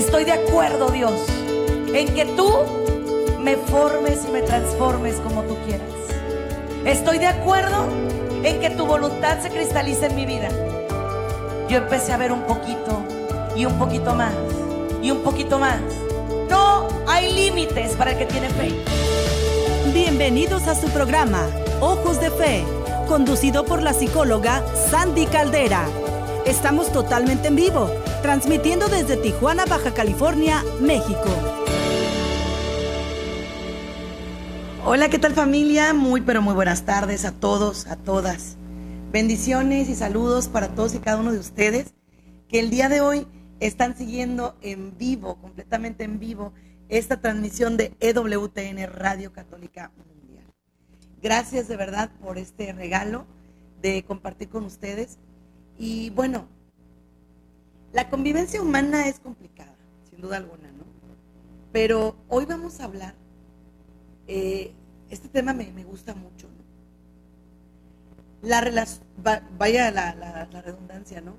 [0.00, 1.12] Estoy de acuerdo, Dios,
[1.92, 2.50] en que tú
[3.38, 5.90] me formes y me transformes como tú quieras.
[6.86, 7.84] Estoy de acuerdo
[8.42, 10.48] en que tu voluntad se cristalice en mi vida.
[11.68, 13.04] Yo empecé a ver un poquito
[13.54, 14.32] y un poquito más
[15.02, 15.82] y un poquito más.
[16.48, 18.72] No hay límites para el que tiene fe.
[19.92, 21.46] Bienvenidos a su programa,
[21.82, 22.64] Ojos de Fe,
[23.06, 25.84] conducido por la psicóloga Sandy Caldera.
[26.46, 27.90] Estamos totalmente en vivo,
[28.22, 31.28] transmitiendo desde Tijuana, Baja California, México.
[34.84, 35.92] Hola, ¿qué tal familia?
[35.92, 38.56] Muy, pero muy buenas tardes a todos, a todas.
[39.12, 41.94] Bendiciones y saludos para todos y cada uno de ustedes
[42.48, 43.26] que el día de hoy
[43.60, 46.54] están siguiendo en vivo, completamente en vivo,
[46.88, 50.46] esta transmisión de EWTN Radio Católica Mundial.
[51.22, 53.26] Gracias de verdad por este regalo
[53.82, 55.18] de compartir con ustedes.
[55.80, 56.46] Y bueno,
[57.94, 59.74] la convivencia humana es complicada,
[60.10, 60.84] sin duda alguna, ¿no?
[61.72, 63.14] Pero hoy vamos a hablar,
[64.26, 64.74] eh,
[65.08, 66.64] este tema me, gusta mucho, ¿no?
[68.46, 68.60] La
[69.56, 70.14] vaya la,
[70.52, 71.34] la redundancia, ¿no?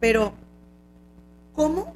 [0.00, 0.32] Pero
[1.54, 1.92] cómo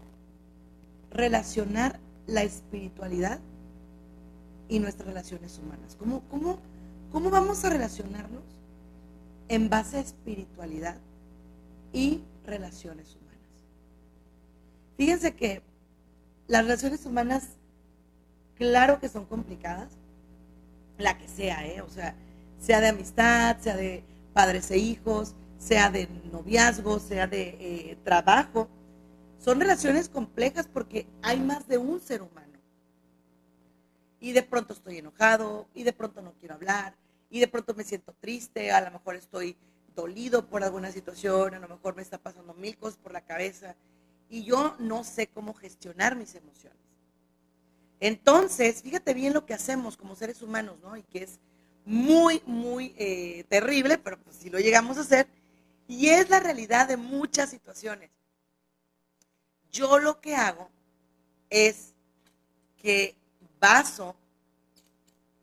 [1.10, 3.40] relacionar la espiritualidad
[4.68, 5.96] y nuestras relaciones humanas.
[5.98, 6.58] ¿Cómo, cómo,
[7.10, 8.44] cómo vamos a relacionarnos
[9.48, 10.98] en base a espiritualidad
[11.92, 13.28] y relaciones humanas?
[14.96, 15.62] Fíjense que
[16.46, 17.50] las relaciones humanas,
[18.56, 19.90] claro que son complicadas,
[20.98, 21.80] la que sea, ¿eh?
[21.80, 22.16] o sea,
[22.58, 28.68] sea de amistad, sea de padres e hijos, sea de noviazgo, sea de eh, trabajo,
[29.38, 32.58] son relaciones complejas porque hay más de un ser humano.
[34.20, 36.96] Y de pronto estoy enojado, y de pronto no quiero hablar,
[37.30, 39.56] y de pronto me siento triste, a lo mejor estoy
[39.98, 43.74] dolido por alguna situación, a lo mejor me está pasando mil cosas por la cabeza,
[44.30, 46.78] y yo no sé cómo gestionar mis emociones.
[47.98, 50.96] Entonces, fíjate bien lo que hacemos como seres humanos, ¿no?
[50.96, 51.40] Y que es
[51.84, 55.26] muy, muy eh, terrible, pero pues si lo llegamos a hacer,
[55.88, 58.10] y es la realidad de muchas situaciones.
[59.72, 60.70] Yo lo que hago
[61.50, 61.94] es
[62.76, 63.16] que
[63.58, 64.14] baso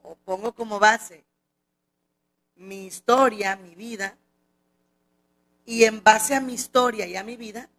[0.02, 1.26] o pongo como base
[2.56, 4.18] mi historia, mi vida,
[5.66, 7.70] y en base a mi historia y a mi vida,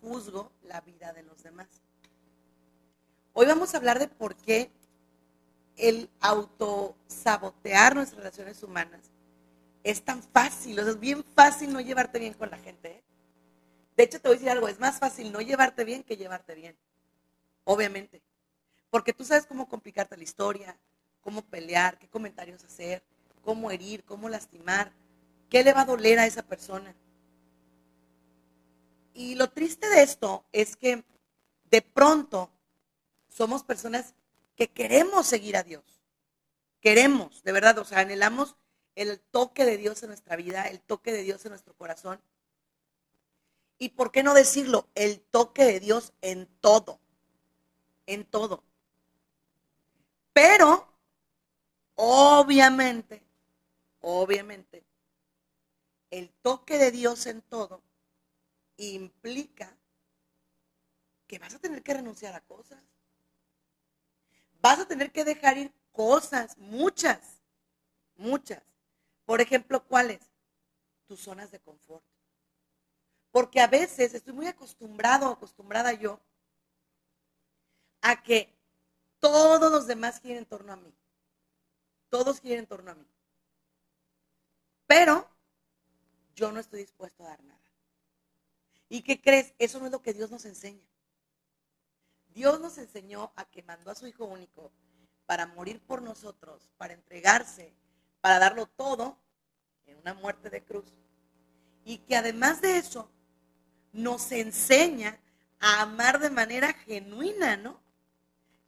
[0.00, 1.68] juzgo la vida de los demás.
[3.32, 4.70] Hoy vamos a hablar de por qué
[5.76, 9.10] el autosabotear nuestras relaciones humanas
[9.82, 12.90] es tan fácil, o sea, es bien fácil no llevarte bien con la gente.
[12.90, 13.04] ¿eh?
[13.96, 16.54] De hecho, te voy a decir algo, es más fácil no llevarte bien que llevarte
[16.54, 16.76] bien.
[17.64, 18.22] Obviamente.
[18.90, 20.78] Porque tú sabes cómo complicarte la historia,
[21.20, 23.02] cómo pelear, qué comentarios hacer,
[23.42, 24.92] cómo herir, cómo lastimar,
[25.54, 26.96] qué le va a doler a esa persona.
[29.12, 31.04] Y lo triste de esto es que
[31.70, 32.50] de pronto
[33.28, 34.14] somos personas
[34.56, 35.84] que queremos seguir a Dios.
[36.80, 38.56] Queremos, de verdad, o sea, anhelamos
[38.96, 42.20] el toque de Dios en nuestra vida, el toque de Dios en nuestro corazón.
[43.78, 46.98] Y por qué no decirlo, el toque de Dios en todo,
[48.06, 48.64] en todo.
[50.32, 50.88] Pero,
[51.94, 53.22] obviamente,
[54.00, 54.82] obviamente,
[56.18, 57.82] el toque de Dios en todo
[58.76, 59.76] implica
[61.26, 62.80] que vas a tener que renunciar a cosas.
[64.60, 67.42] Vas a tener que dejar ir cosas, muchas,
[68.14, 68.62] muchas.
[69.24, 70.20] Por ejemplo, ¿cuáles?
[71.08, 72.04] Tus zonas de confort.
[73.32, 76.20] Porque a veces estoy muy acostumbrado, acostumbrada yo,
[78.02, 78.54] a que
[79.18, 80.94] todos los demás quieren en torno a mí.
[82.08, 83.06] Todos quieren en torno a mí.
[84.86, 85.33] Pero
[86.34, 87.60] yo no estoy dispuesto a dar nada.
[88.88, 89.54] ¿Y qué crees?
[89.58, 90.86] Eso no es lo que Dios nos enseña.
[92.34, 94.72] Dios nos enseñó a que mandó a su Hijo único
[95.26, 97.72] para morir por nosotros, para entregarse,
[98.20, 99.16] para darlo todo
[99.86, 100.92] en una muerte de cruz.
[101.84, 103.10] Y que además de eso,
[103.92, 105.18] nos enseña
[105.60, 107.80] a amar de manera genuina, ¿no?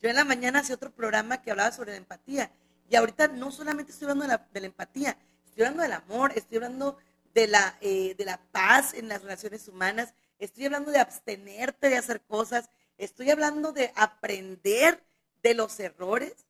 [0.00, 2.50] Yo en la mañana hacía otro programa que hablaba sobre la empatía.
[2.88, 6.98] Y ahorita no solamente estoy hablando de la, empatía, estoy hablando del amor, estoy hablando
[7.36, 11.98] de la, eh, de la paz en las relaciones humanas, estoy hablando de abstenerte de
[11.98, 15.04] hacer cosas, estoy hablando de aprender
[15.42, 16.46] de los errores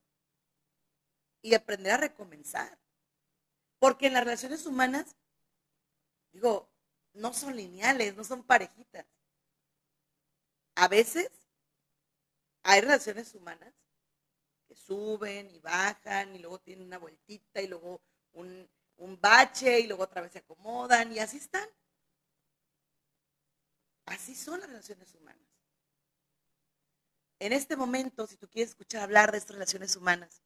[1.42, 2.78] y aprender a recomenzar.
[3.80, 5.16] Porque en las relaciones humanas,
[6.30, 6.70] digo,
[7.14, 9.06] no son lineales, no son parejitas.
[10.76, 11.32] A veces
[12.62, 13.74] hay relaciones humanas
[14.68, 18.00] que suben y bajan y luego tienen una vueltita y luego
[18.34, 18.68] un,
[19.20, 21.68] bache y luego otra vez se acomodan y así están.
[24.06, 25.42] Así son las relaciones humanas.
[27.38, 30.42] en este momento, si tú quieres escuchar hablar de estas relaciones humanas,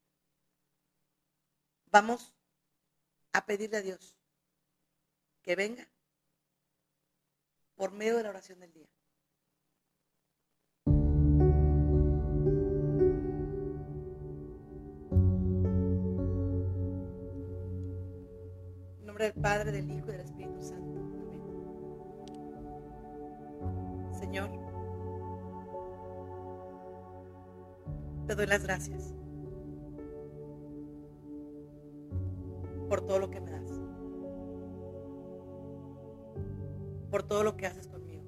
[1.86, 2.34] vamos
[3.32, 4.16] a pedirle a Dios
[5.42, 5.88] que venga
[7.76, 8.88] por medio de la oración del día.
[19.20, 20.98] Del Padre, del Hijo y del Espíritu Santo.
[23.62, 24.14] Amén.
[24.18, 24.50] Señor,
[28.26, 29.14] te doy las gracias
[32.88, 33.70] por todo lo que me das.
[37.10, 38.22] Por todo lo que haces conmigo.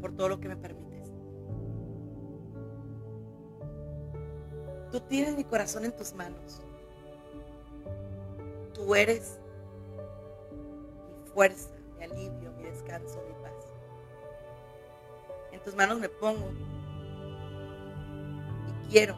[0.00, 1.12] Por todo lo que me permites.
[4.92, 6.65] Tú tienes mi corazón en tus manos.
[8.86, 9.40] Tú eres
[10.52, 13.74] mi fuerza, mi alivio, mi descanso, mi paz.
[15.50, 16.52] En tus manos me pongo
[18.68, 19.16] y quiero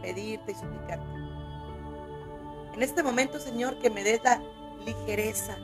[0.00, 1.18] pedirte y suplicarte
[2.78, 4.40] en este momento, Señor, que me des la
[4.86, 5.58] ligereza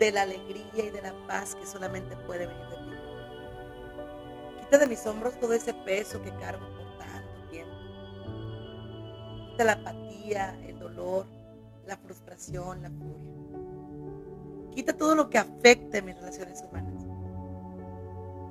[0.00, 2.82] de la alegría y de la paz que solamente puede venir de ti.
[4.60, 7.76] Quita de mis hombros todo ese peso que cargo por tanto tiempo.
[9.50, 11.26] Quita la apatía, el dolor,
[12.32, 14.72] frustración, la furia.
[14.74, 17.04] Quita todo lo que afecte mis relaciones humanas.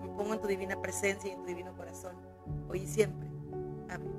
[0.02, 2.16] Me pongo en tu divina presencia y en tu divino corazón,
[2.70, 3.28] hoy y siempre.
[3.90, 4.12] Amén.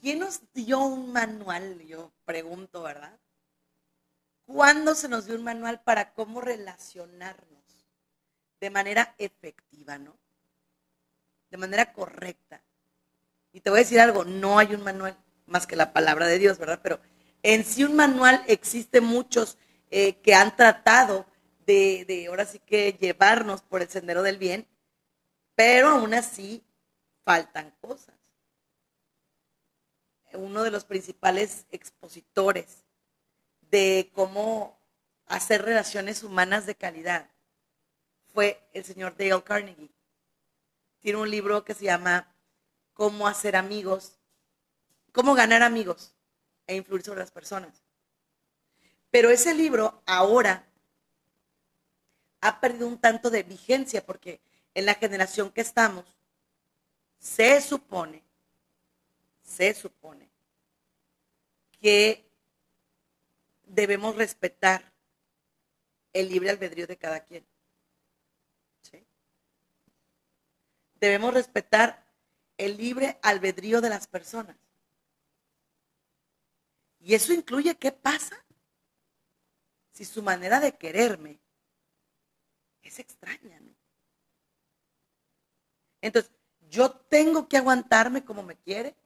[0.00, 1.80] ¿Quién nos dio un manual?
[1.86, 3.18] Yo pregunto, ¿verdad?
[4.46, 7.48] ¿Cuándo se nos dio un manual para cómo relacionarnos
[8.60, 10.16] de manera efectiva, ¿no?
[11.50, 12.62] De manera correcta.
[13.52, 15.16] Y te voy a decir algo, no hay un manual
[15.46, 16.80] más que la palabra de Dios, ¿verdad?
[16.82, 17.00] Pero
[17.42, 19.56] en sí un manual existe muchos
[19.90, 21.26] eh, que han tratado
[21.66, 24.66] de, de ahora sí que llevarnos por el sendero del bien,
[25.54, 26.62] pero aún así
[27.24, 28.18] faltan cosas
[30.38, 32.84] uno de los principales expositores
[33.70, 34.78] de cómo
[35.26, 37.30] hacer relaciones humanas de calidad
[38.32, 39.90] fue el señor Dale Carnegie.
[41.08, 42.30] Tiene un libro que se llama
[42.92, 44.18] Cómo hacer amigos,
[45.10, 46.12] cómo ganar amigos
[46.66, 47.82] e influir sobre las personas.
[49.10, 50.68] Pero ese libro ahora
[52.42, 54.42] ha perdido un tanto de vigencia porque
[54.74, 56.04] en la generación que estamos
[57.18, 58.22] se supone,
[59.42, 60.28] se supone
[61.80, 62.30] que
[63.64, 64.92] debemos respetar
[66.12, 67.46] el libre albedrío de cada quien.
[71.00, 72.04] Debemos respetar
[72.56, 74.56] el libre albedrío de las personas.
[77.00, 78.44] Y eso incluye qué pasa
[79.92, 81.38] si su manera de quererme
[82.82, 83.60] es extraña.
[86.00, 86.30] Entonces,
[86.68, 88.96] yo tengo que aguantarme como me quiere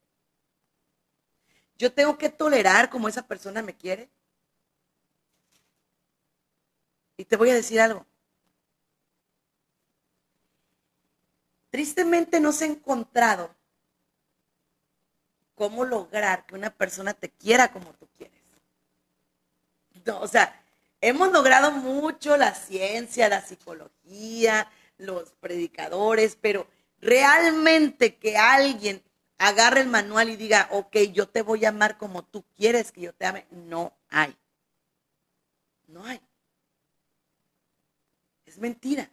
[1.82, 4.08] yo tengo que tolerar como esa persona me quiere.
[7.16, 8.06] Y te voy a decir algo.
[11.72, 13.50] Tristemente no se ha encontrado
[15.54, 18.38] cómo lograr que una persona te quiera como tú quieres.
[20.04, 20.62] No, o sea,
[21.00, 26.66] hemos logrado mucho la ciencia, la psicología, los predicadores, pero
[27.00, 29.02] realmente que alguien
[29.38, 33.00] agarre el manual y diga, ok, yo te voy a amar como tú quieres que
[33.00, 33.46] yo te ame.
[33.50, 34.36] No hay.
[35.86, 36.20] No hay.
[38.44, 39.10] Es mentira.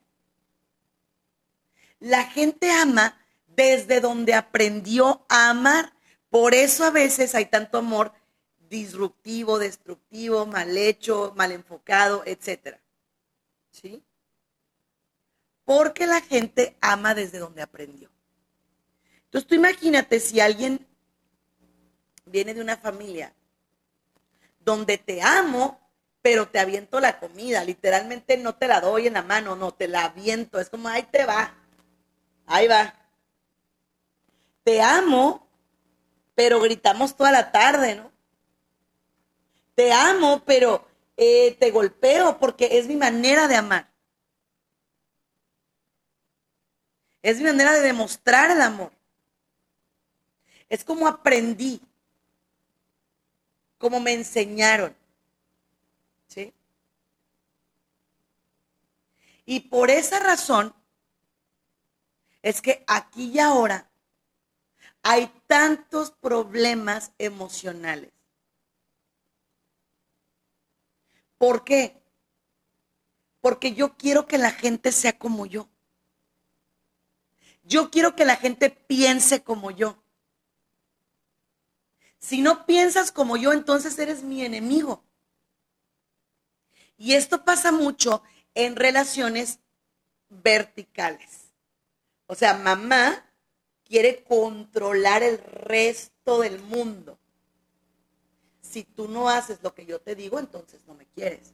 [2.00, 5.94] La gente ama desde donde aprendió a amar.
[6.30, 8.14] Por eso a veces hay tanto amor
[8.70, 12.78] disruptivo, destructivo, mal hecho, mal enfocado, etc.
[13.72, 14.04] ¿Sí?
[15.66, 18.10] Porque la gente ama desde donde aprendió.
[19.26, 20.86] Entonces tú imagínate si alguien
[22.26, 23.34] viene de una familia
[24.60, 25.80] donde te amo,
[26.22, 29.88] pero te aviento la comida, literalmente no te la doy en la mano, no, te
[29.88, 31.54] la aviento, es como, ahí te va,
[32.50, 32.94] ahí va.
[34.64, 35.48] Te amo,
[36.36, 38.12] pero gritamos toda la tarde, ¿no?
[39.76, 43.90] Te amo, pero eh, te golpeo porque es mi manera de amar.
[47.22, 48.92] Es mi manera de demostrar el amor.
[50.68, 51.82] Es como aprendí,
[53.78, 54.96] como me enseñaron.
[56.28, 56.54] ¿Sí?
[59.46, 60.74] Y por esa razón
[62.42, 63.90] es que aquí y ahora
[65.04, 68.12] hay tantos problemas emocionales.
[71.38, 72.02] ¿Por qué?
[73.42, 75.70] Porque yo quiero que la gente sea como yo.
[77.64, 80.04] Yo quiero que la gente piense como yo.
[82.20, 85.04] Si no piensas como yo, entonces eres mi enemigo.
[86.98, 88.22] Y esto pasa mucho
[88.56, 89.60] en relaciones
[90.30, 91.49] verticales.
[92.32, 93.26] O sea, mamá
[93.84, 97.18] quiere controlar el resto del mundo.
[98.62, 101.54] Si tú no haces lo que yo te digo, entonces no me quieres.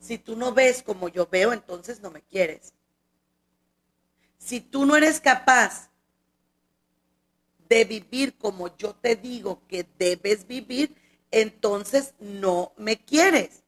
[0.00, 2.74] Si tú no ves como yo veo, entonces no me quieres.
[4.36, 5.88] Si tú no eres capaz
[7.68, 10.96] de vivir como yo te digo que debes vivir,
[11.30, 13.62] entonces no me quieres.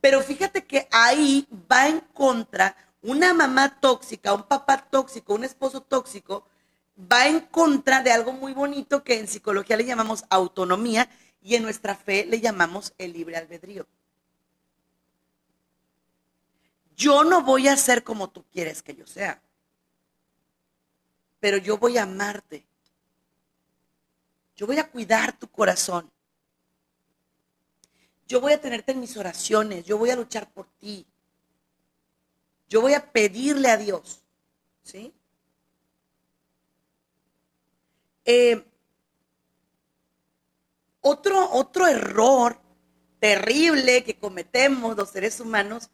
[0.00, 5.82] Pero fíjate que ahí va en contra una mamá tóxica, un papá tóxico, un esposo
[5.82, 6.46] tóxico,
[6.98, 11.08] va en contra de algo muy bonito que en psicología le llamamos autonomía
[11.42, 13.86] y en nuestra fe le llamamos el libre albedrío.
[16.96, 19.42] Yo no voy a ser como tú quieres que yo sea,
[21.40, 22.64] pero yo voy a amarte.
[24.54, 26.08] Yo voy a cuidar tu corazón.
[28.28, 31.04] Yo voy a tenerte en mis oraciones, yo voy a luchar por ti.
[32.72, 34.22] Yo voy a pedirle a Dios,
[34.82, 35.12] ¿sí?
[38.24, 38.64] Eh,
[41.02, 42.58] otro, otro error
[43.20, 45.90] terrible que cometemos los seres humanos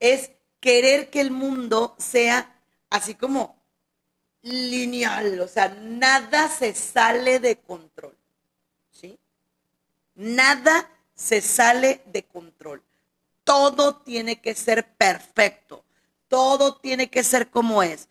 [0.00, 2.58] es querer que el mundo sea
[2.88, 3.62] así como
[4.40, 8.16] lineal, o sea, nada se sale de control,
[8.90, 9.18] ¿sí?
[10.14, 12.82] Nada se sale de control.
[13.44, 15.84] Todo tiene que ser perfecto,
[16.32, 18.08] todo tiene que ser como es,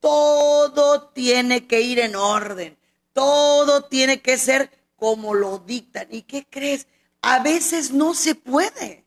[0.00, 2.76] todo tiene que ir en orden,
[3.12, 6.08] todo tiene que ser como lo dictan.
[6.10, 6.88] ¿Y qué crees?
[7.22, 9.04] A veces no se puede.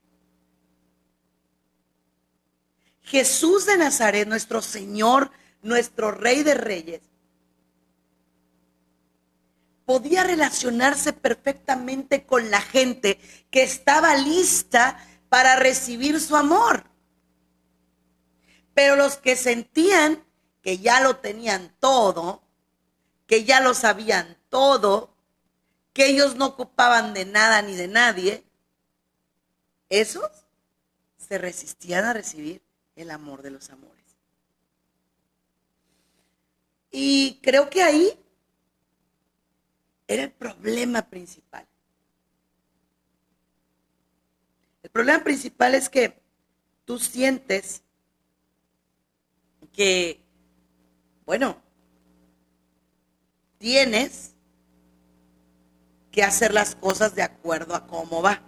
[3.02, 5.30] Jesús de Nazaret, nuestro Señor,
[5.62, 7.02] nuestro Rey de Reyes,
[9.84, 13.20] podía relacionarse perfectamente con la gente
[13.52, 16.93] que estaba lista para recibir su amor.
[18.74, 20.24] Pero los que sentían
[20.62, 22.42] que ya lo tenían todo,
[23.28, 25.14] que ya lo sabían todo,
[25.94, 28.44] que ellos no ocupaban de nada ni de nadie,
[29.90, 30.30] esos
[31.18, 32.62] se resistían a recibir
[32.96, 33.94] el amor de los amores.
[36.92, 38.20] Y creo que ahí
[40.08, 41.68] era el problema principal.
[44.84, 46.22] El problema principal es que
[46.86, 47.82] tú sientes
[49.74, 50.22] que,
[51.26, 51.58] bueno,
[53.58, 54.36] tienes
[56.12, 58.42] que hacer las cosas de acuerdo a cómo va.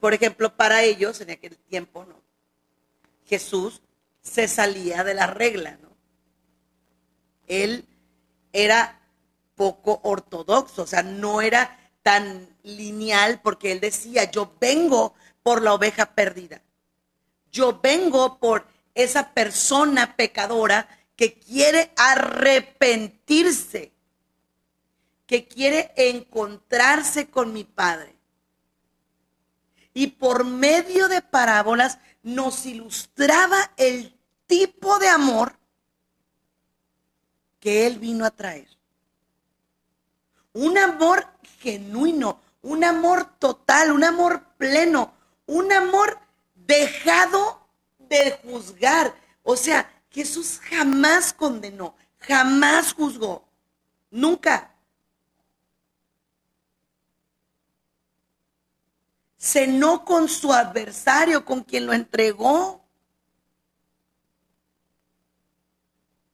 [0.00, 2.22] por ejemplo, para ellos en aquel tiempo, ¿no?
[3.26, 3.82] Jesús
[4.22, 5.90] se salía de la regla, ¿no?
[7.46, 7.86] Él
[8.52, 8.98] era
[9.54, 15.74] poco ortodoxo, o sea, no era tan lineal porque él decía, yo vengo por la
[15.74, 16.62] oveja perdida.
[17.52, 23.92] Yo vengo por esa persona pecadora que quiere arrepentirse,
[25.26, 28.16] que quiere encontrarse con mi Padre.
[29.92, 34.16] Y por medio de parábolas nos ilustraba el
[34.46, 35.56] tipo de amor
[37.58, 38.68] que Él vino a traer.
[40.52, 41.26] Un amor
[41.60, 45.12] genuino, un amor total, un amor pleno,
[45.46, 46.18] un amor
[46.54, 47.59] dejado
[48.18, 49.14] de juzgar.
[49.42, 53.48] O sea, Jesús jamás condenó, jamás juzgó,
[54.10, 54.74] nunca.
[59.38, 62.84] Cenó con su adversario, con quien lo entregó.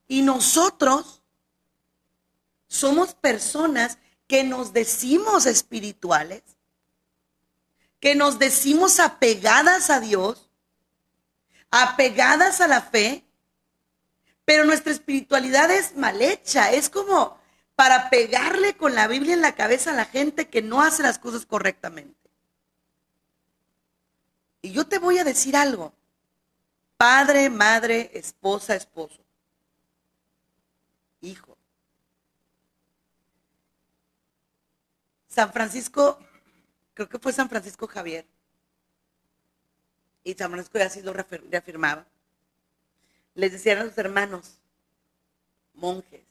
[0.09, 1.21] Y nosotros
[2.67, 6.43] somos personas que nos decimos espirituales,
[7.99, 10.46] que nos decimos apegadas a Dios,
[11.71, 13.23] apegadas a la fe,
[14.45, 17.37] pero nuestra espiritualidad es mal hecha, es como
[17.75, 21.19] para pegarle con la Biblia en la cabeza a la gente que no hace las
[21.19, 22.17] cosas correctamente.
[24.61, 25.93] Y yo te voy a decir algo,
[26.97, 29.21] padre, madre, esposa, esposo,
[31.21, 31.57] hijo.
[35.27, 36.19] San Francisco,
[36.95, 38.25] creo que fue San Francisco Javier,
[40.27, 42.05] y San Francisco así lo reafirmaba,
[43.33, 44.59] les decían a sus hermanos,
[45.73, 46.21] monjes,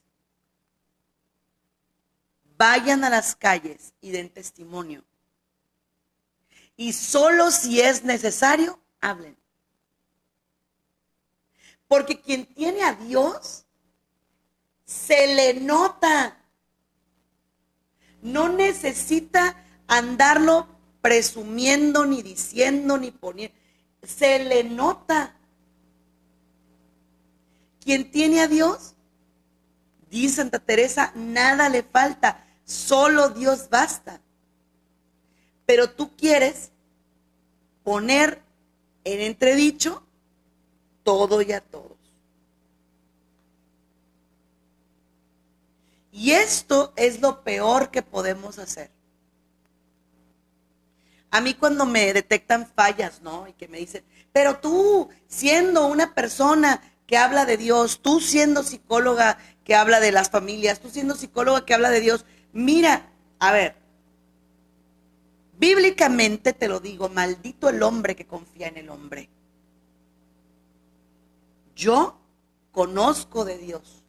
[2.59, 5.03] vayan a las calles y den testimonio
[6.77, 9.35] Y solo si es necesario, hablen.
[11.89, 13.65] Porque quien tiene a Dios,
[14.85, 16.37] se le nota.
[18.21, 20.69] No necesita andarlo
[21.01, 23.57] presumiendo, ni diciendo, ni poniendo.
[24.03, 25.35] Se le nota.
[27.81, 28.95] Quien tiene a Dios,
[30.11, 34.21] dice Santa Teresa, nada le falta, solo Dios basta.
[35.67, 36.73] Pero tú quieres
[37.85, 38.43] poner
[39.05, 40.03] en entredicho
[41.05, 41.97] todo y a todos.
[46.11, 48.96] Y esto es lo peor que podemos hacer.
[51.31, 53.49] A mí cuando me detectan fallas, ¿no?
[53.49, 58.63] Y que me dicen, pero tú siendo una persona que habla de Dios, tú siendo
[58.63, 63.53] psicóloga que habla de las familias, tú siendo psicóloga que habla de Dios, mira, a
[63.53, 63.77] ver,
[65.59, 69.29] bíblicamente te lo digo, maldito el hombre que confía en el hombre.
[71.75, 72.19] Yo
[72.73, 74.05] conozco de Dios,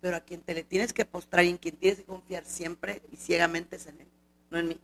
[0.00, 3.02] pero a quien te le tienes que postrar y en quien tienes que confiar siempre
[3.12, 4.08] y ciegamente es en Él,
[4.50, 4.80] no en mí.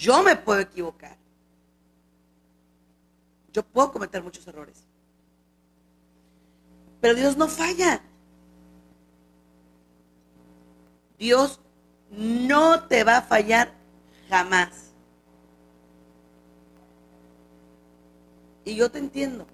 [0.00, 1.14] Yo me puedo equivocar.
[3.52, 4.86] Yo puedo cometer muchos errores.
[7.02, 8.00] Pero Dios no falla.
[11.18, 11.60] Dios
[12.10, 13.74] no te va a fallar
[14.30, 14.92] jamás.
[18.64, 19.46] Y yo te entiendo.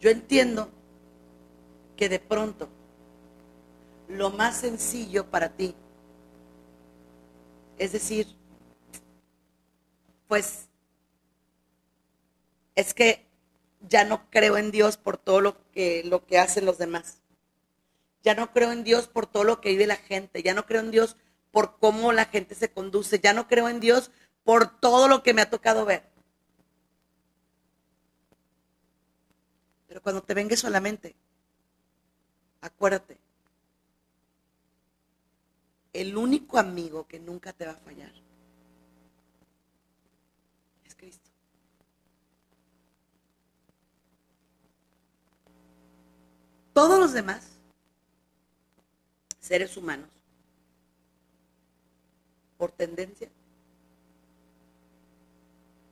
[0.00, 0.70] Yo entiendo
[1.94, 2.70] que de pronto
[4.08, 5.74] lo más sencillo para ti
[7.78, 8.26] es decir,
[10.28, 10.68] pues
[12.74, 13.26] es que
[13.88, 17.20] ya no creo en Dios por todo lo que, lo que hacen los demás.
[18.22, 20.42] Ya no creo en Dios por todo lo que vive la gente.
[20.42, 21.16] Ya no creo en Dios
[21.50, 23.20] por cómo la gente se conduce.
[23.20, 24.10] Ya no creo en Dios
[24.44, 26.08] por todo lo que me ha tocado ver.
[29.86, 31.14] Pero cuando te vengue solamente,
[32.60, 33.18] acuérdate,
[36.04, 38.12] el único amigo que nunca te va a fallar
[40.84, 41.30] es Cristo.
[46.74, 47.52] Todos los demás,
[49.40, 50.10] seres humanos,
[52.58, 53.30] por tendencia,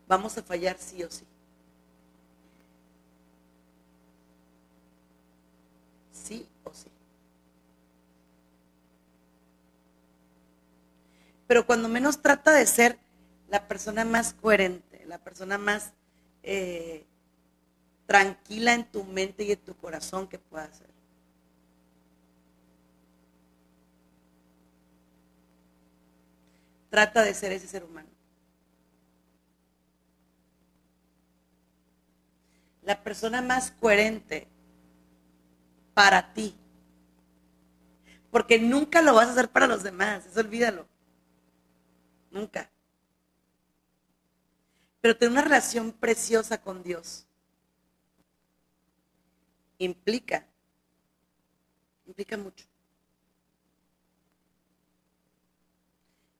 [0.06, 1.24] vamos a fallar sí o sí.
[11.52, 12.98] Pero cuando menos trata de ser
[13.50, 15.92] la persona más coherente, la persona más
[16.42, 17.04] eh,
[18.06, 20.88] tranquila en tu mente y en tu corazón que pueda ser.
[26.88, 28.08] Trata de ser ese ser humano.
[32.80, 34.48] La persona más coherente
[35.92, 36.56] para ti.
[38.30, 40.90] Porque nunca lo vas a hacer para los demás, eso olvídalo.
[42.32, 42.70] Nunca.
[45.02, 47.26] Pero tener una relación preciosa con Dios
[49.78, 50.46] implica,
[52.06, 52.64] implica mucho.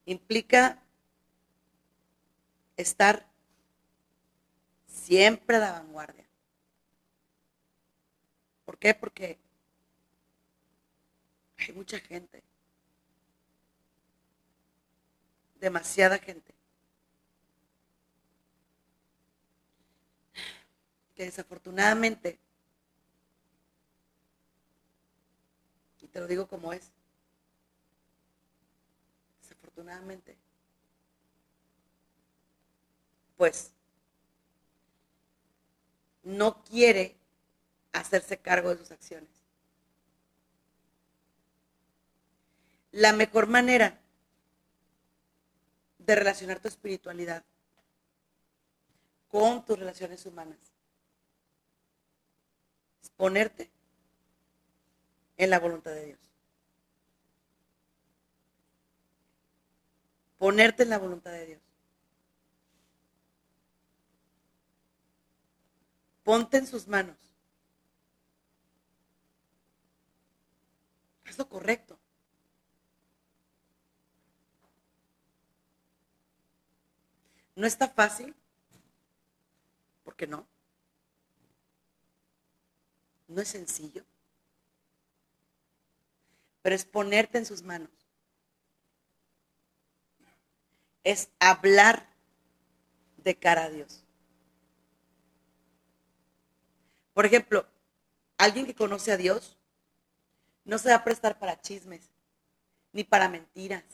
[0.07, 0.83] Implica
[2.77, 3.29] estar
[4.87, 6.27] siempre a la vanguardia.
[8.65, 8.95] ¿Por qué?
[8.95, 9.39] Porque
[11.59, 12.43] hay mucha gente,
[15.63, 16.53] demasiada gente,
[21.15, 22.39] que desafortunadamente
[26.13, 26.91] te lo digo como es.
[29.41, 30.37] Desafortunadamente.
[33.37, 33.73] Pues
[36.23, 37.17] no quiere
[37.93, 39.31] hacerse cargo de sus acciones.
[42.93, 43.99] La mejor manera
[46.05, 47.45] de relacionar tu espiritualidad
[49.29, 50.59] con tus relaciones humanas
[53.03, 53.71] es ponerte
[55.37, 56.21] en la voluntad de Dios.
[60.39, 61.63] Ponerte en la voluntad de Dios.
[66.23, 67.17] Ponte en sus manos.
[71.25, 71.99] Es lo correcto.
[77.55, 78.35] No está fácil,
[80.05, 80.47] ¿por qué no?
[83.29, 84.05] No es sencillo
[86.63, 87.91] pero es ponerte en sus manos.
[91.05, 92.09] es hablar
[93.17, 94.05] de cara a Dios.
[97.13, 97.67] Por ejemplo,
[98.39, 99.59] alguien que conoce a Dios
[100.65, 102.09] no se va a prestar para chismes,
[102.93, 103.85] ni para mentiras,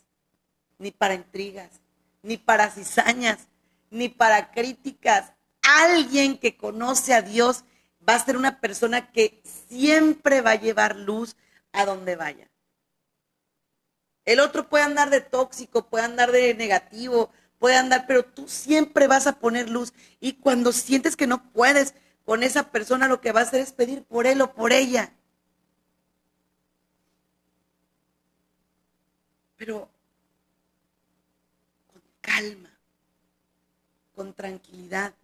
[0.78, 1.80] ni para intrigas,
[2.22, 3.48] ni para cizañas,
[3.90, 5.32] ni para críticas.
[5.62, 7.64] Alguien que conoce a Dios
[8.08, 11.36] va a ser una persona que siempre va a llevar luz
[11.72, 12.48] a donde vaya.
[14.24, 19.06] El otro puede andar de tóxico, puede andar de negativo, puede andar, pero tú siempre
[19.06, 19.92] vas a poner luz.
[20.20, 23.72] Y cuando sientes que no puedes con esa persona, lo que va a hacer es
[23.72, 25.12] pedir por él o por ella.
[29.56, 29.90] Pero
[34.14, 35.14] con tranquilidad,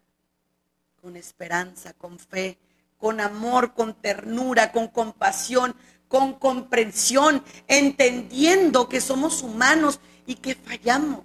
[1.01, 2.57] con esperanza, con fe,
[2.97, 5.75] con amor, con ternura, con compasión,
[6.07, 11.21] con comprensión, entendiendo que somos humanos y que fallamos.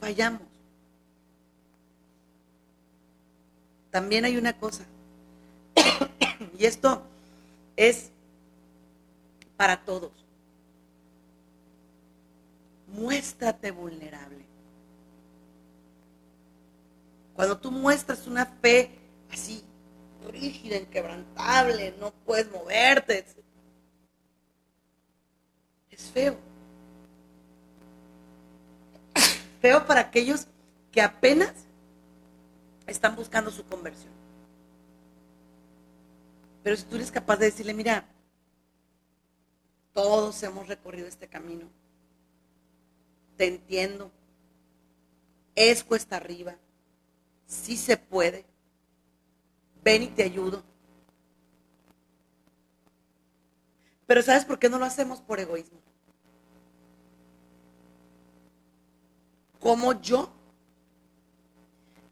[0.00, 0.42] Fallamos.
[3.90, 4.84] También hay una cosa,
[6.58, 7.02] y esto
[7.76, 8.10] es
[9.56, 10.23] para todos.
[12.94, 14.44] Muéstrate vulnerable.
[17.34, 18.96] Cuando tú muestras una fe
[19.32, 19.64] así
[20.28, 23.26] rígida, inquebrantable, no puedes moverte.
[25.90, 26.38] Es feo.
[29.60, 30.46] Feo para aquellos
[30.92, 31.52] que apenas
[32.86, 34.12] están buscando su conversión.
[36.62, 38.04] Pero si tú eres capaz de decirle, mira,
[39.92, 41.68] todos hemos recorrido este camino.
[43.36, 44.10] Te entiendo.
[45.54, 46.56] Es cuesta arriba.
[47.46, 48.44] Sí se puede
[49.84, 50.64] ven y te ayudo.
[54.06, 55.80] Pero ¿sabes por qué no lo hacemos por egoísmo?
[59.60, 60.32] ¿Cómo yo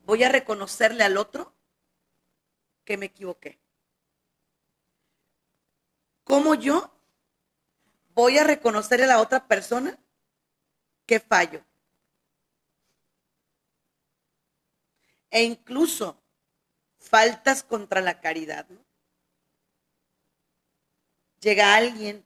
[0.04, 1.54] voy a reconocerle al otro
[2.84, 3.58] que me equivoqué?
[6.24, 6.90] ¿Cómo yo
[8.14, 9.98] voy a reconocerle a la otra persona
[11.06, 11.62] que fallo?
[15.30, 16.16] E incluso
[16.98, 18.68] faltas contra la caridad.
[18.68, 18.80] ¿no?
[21.40, 22.24] Llega alguien,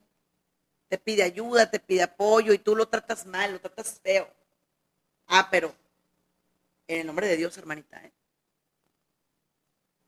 [0.88, 4.28] te pide ayuda, te pide apoyo y tú lo tratas mal, lo tratas feo.
[5.26, 5.74] Ah, pero
[6.86, 8.12] en el nombre de Dios, hermanita, ¿eh?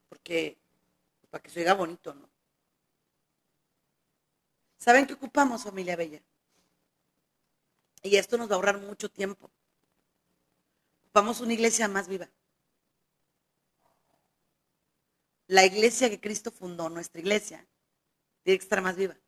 [0.08, 0.56] Porque
[1.30, 2.28] para que se oiga bonito, ¿no?
[4.76, 6.22] ¿Saben qué ocupamos, familia bella?
[8.02, 9.50] Y esto nos va a ahorrar mucho tiempo.
[11.02, 12.28] Ocupamos una iglesia más viva.
[15.48, 17.66] la iglesia que Cristo fundó, nuestra iglesia,
[18.42, 19.18] tiene que estar más viva.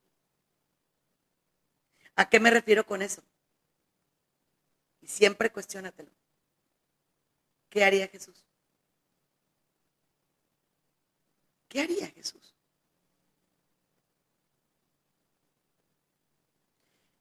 [2.14, 3.22] ¿A qué me refiero con eso?
[5.00, 6.10] Y siempre cuestionatelo.
[7.70, 8.44] ¿Qué haría Jesús?
[11.68, 12.54] ¿Qué haría Jesús?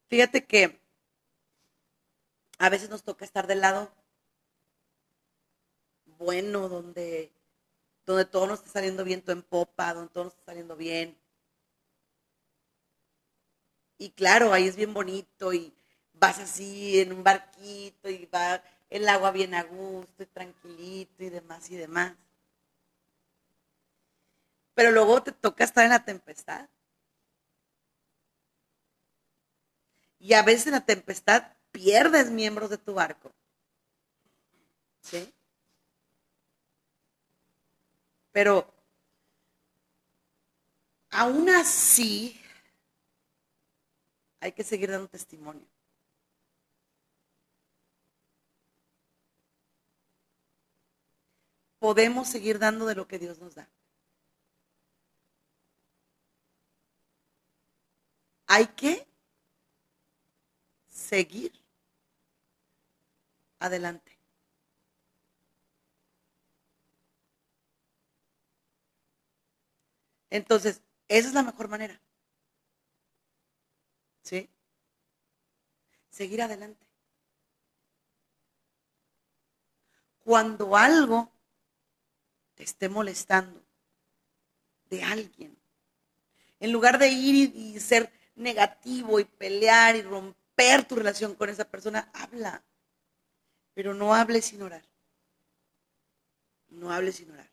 [0.09, 0.78] Fíjate que
[2.59, 3.91] a veces nos toca estar del lado
[6.19, 7.31] bueno, donde
[8.05, 11.15] donde todo nos está saliendo viento en popa, donde todo nos está saliendo bien.
[13.99, 15.73] Y claro, ahí es bien bonito y
[16.13, 21.29] vas así en un barquito y va el agua bien a gusto y tranquilito y
[21.29, 22.13] demás y demás.
[24.73, 26.67] Pero luego te toca estar en la tempestad.
[30.19, 33.31] Y a veces en la tempestad pierdes miembros de tu barco.
[35.01, 35.33] ¿Sí?
[38.33, 38.69] Pero
[41.09, 42.39] aún así
[44.41, 45.65] hay que seguir dando testimonio.
[51.79, 53.69] Podemos seguir dando de lo que Dios nos da.
[58.47, 59.07] Hay que
[60.89, 61.58] seguir
[63.59, 64.19] adelante.
[70.29, 71.99] Entonces, esa es la mejor manera.
[74.23, 74.49] ¿Sí?
[76.09, 76.85] Seguir adelante.
[80.23, 81.31] Cuando algo
[82.55, 83.63] te esté molestando
[84.89, 85.57] de alguien,
[86.59, 91.65] en lugar de ir y, ser negativo y pelear y romper tu relación con esa
[91.65, 92.63] persona, habla.
[93.79, 94.83] Pero no hables sin orar.
[96.67, 97.49] No hables sin orar.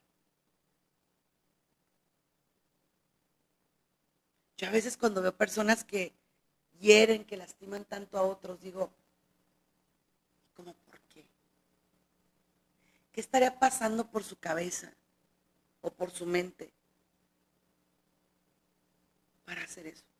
[4.57, 6.13] Yo a veces cuando veo personas que
[6.81, 8.91] hieren, que lastiman tanto a otros, digo,
[10.57, 11.25] ¿cómo por qué?
[13.13, 14.93] ¿Qué estaría pasando por su cabeza
[15.81, 16.73] o por su mente
[19.45, 20.16] para hacer eso?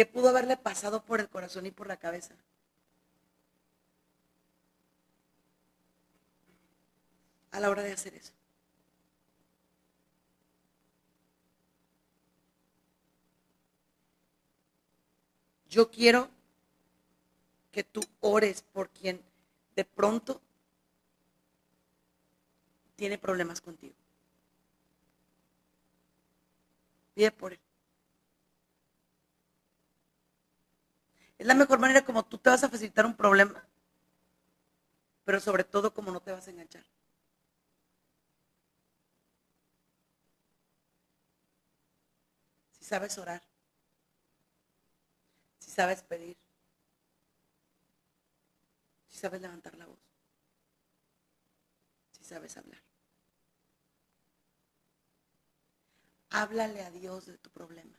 [0.00, 2.34] ¿Qué pudo haberle pasado por el corazón y por la cabeza?
[7.50, 8.32] a la hora de hacer eso.
[15.68, 16.30] Yo quiero
[17.70, 19.20] que tú ores por quien
[19.76, 20.40] de pronto
[22.96, 23.94] tiene problemas contigo.
[27.12, 27.60] Pide por él.
[31.40, 33.66] Es la mejor manera como tú te vas a facilitar un problema,
[35.24, 36.84] pero sobre todo como no te vas a enganchar.
[42.72, 43.42] Si sabes orar,
[45.60, 46.36] si sabes pedir,
[49.08, 49.98] si sabes levantar la voz,
[52.12, 52.82] si sabes hablar.
[56.30, 57.98] Háblale a Dios de tu problema.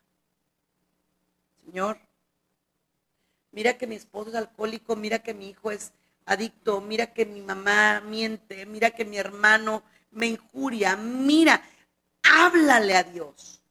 [1.65, 2.10] Señor,
[3.51, 5.91] mira que mi esposo es alcohólico, mira que mi hijo es
[6.25, 11.61] adicto, mira que mi mamá miente, mira que mi hermano me injuria, mira,
[12.23, 13.61] háblale a Dios.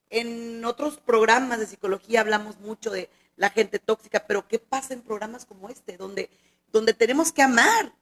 [0.10, 5.02] En otros programas de psicología hablamos mucho de la gente tóxica, pero ¿qué pasa en
[5.02, 6.30] programas como este, donde,
[6.72, 7.94] donde tenemos que amar?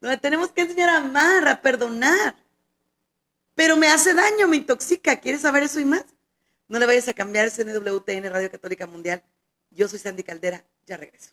[0.00, 2.34] Donde tenemos que enseñar a amar, a perdonar.
[3.54, 5.20] Pero me hace daño, me intoxica.
[5.20, 6.04] ¿Quieres saber eso y más?
[6.68, 9.22] No le vayas a cambiar ese NWTN Radio Católica Mundial.
[9.70, 10.64] Yo soy Sandy Caldera.
[10.86, 11.30] Ya regreso.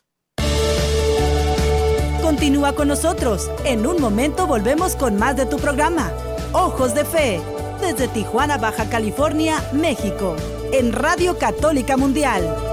[2.20, 3.50] Continúa con nosotros.
[3.64, 6.12] En un momento volvemos con más de tu programa.
[6.52, 7.40] Ojos de Fe.
[7.80, 10.36] Desde Tijuana, Baja California, México.
[10.72, 12.67] En Radio Católica Mundial.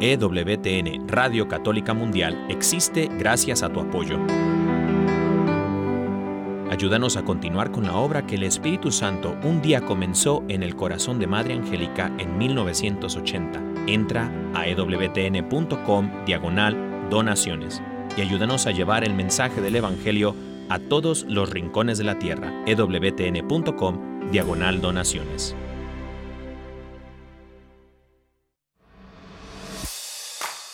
[0.00, 4.18] EWTN Radio Católica Mundial existe gracias a tu apoyo.
[6.70, 10.76] Ayúdanos a continuar con la obra que el Espíritu Santo un día comenzó en el
[10.76, 13.62] corazón de Madre Angélica en 1980.
[13.86, 17.80] Entra a ewtn.com diagonal donaciones
[18.18, 20.36] y ayúdanos a llevar el mensaje del Evangelio
[20.68, 22.52] a todos los rincones de la tierra.
[22.66, 25.56] ewtn.com diagonal donaciones.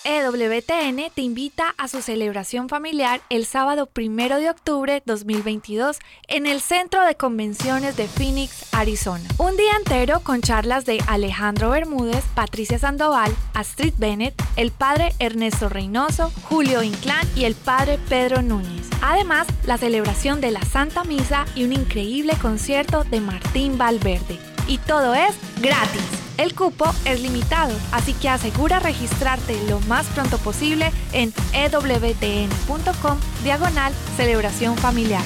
[0.04, 6.60] EWTN te invita a su celebración familiar el sábado 1 de octubre 2022 en el
[6.60, 9.22] Centro de Convenciones de Phoenix, Arizona.
[9.38, 15.68] Un día entero con charlas de Alejandro Bermúdez, Patricia Sandoval, Astrid Bennett, el padre Ernesto
[15.68, 18.88] Reynoso, Julio Inclán y el padre Pedro Núñez.
[19.02, 24.38] Además, la celebración de la Santa Misa y un increíble concierto de Martín Valverde.
[24.66, 26.21] Y todo es gratis.
[26.38, 33.92] El cupo es limitado, así que asegura registrarte lo más pronto posible en ewtn.com diagonal
[34.16, 35.22] celebración familiar.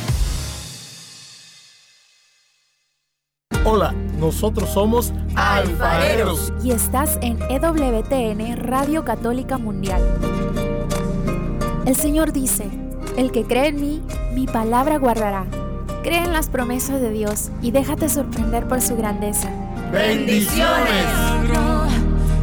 [3.65, 6.53] Hola, nosotros somos alfareros.
[6.63, 10.03] Y estás en EWTN Radio Católica Mundial.
[11.85, 12.69] El Señor dice,
[13.17, 14.03] el que cree en mí,
[14.35, 15.47] mi palabra guardará.
[16.03, 19.51] Cree en las promesas de Dios y déjate sorprender por su grandeza.
[19.93, 21.07] Bendiciones.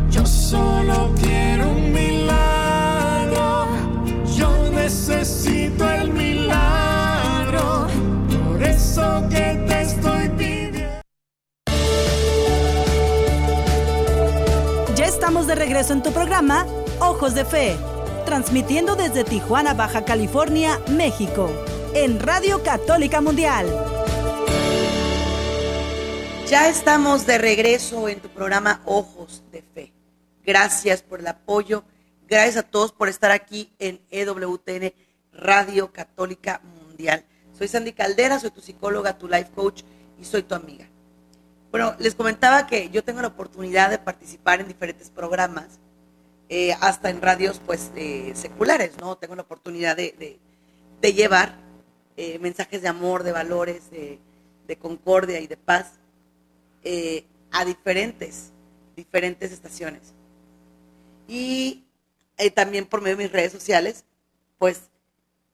[0.10, 3.68] Yo solo quiero un milagro.
[4.36, 7.88] Yo necesito el milagro.
[8.48, 11.02] Por eso que te estoy pidiendo.
[14.96, 16.66] Ya estamos de regreso en tu programa
[17.00, 17.76] Ojos de Fe,
[18.26, 21.50] transmitiendo desde Tijuana, Baja California, México,
[21.94, 23.93] en Radio Católica Mundial.
[26.48, 29.94] Ya estamos de regreso en tu programa Ojos de Fe.
[30.46, 31.86] Gracias por el apoyo.
[32.28, 34.94] Gracias a todos por estar aquí en EWTN
[35.32, 37.26] Radio Católica Mundial.
[37.58, 39.84] Soy Sandy Caldera, soy tu psicóloga, tu life coach
[40.20, 40.88] y soy tu amiga.
[41.72, 45.80] Bueno, les comentaba que yo tengo la oportunidad de participar en diferentes programas,
[46.50, 49.16] eh, hasta en radios pues eh, seculares, ¿no?
[49.18, 50.40] Tengo la oportunidad de,
[51.02, 51.56] llevar
[52.18, 54.20] eh, mensajes de amor, de valores, de,
[54.68, 56.03] de concordia y de paz
[57.52, 58.52] a diferentes,
[58.96, 60.14] diferentes estaciones.
[61.28, 61.86] Y
[62.56, 64.06] también por medio de mis redes sociales,
[64.58, 64.90] pues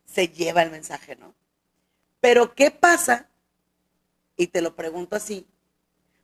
[0.06, 1.34] se lleva el mensaje, ¿no?
[2.20, 3.30] Pero ¿qué pasa?
[4.36, 5.48] Y te lo pregunto así,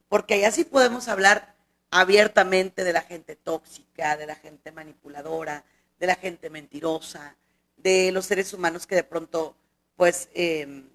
[0.10, 1.56] porque allá sí podemos hablar
[1.92, 5.64] abiertamente de la gente tóxica, de la gente manipuladora,
[6.00, 7.36] de la gente mentirosa,
[7.78, 9.56] de los seres humanos que de pronto,
[9.96, 10.90] pues, em,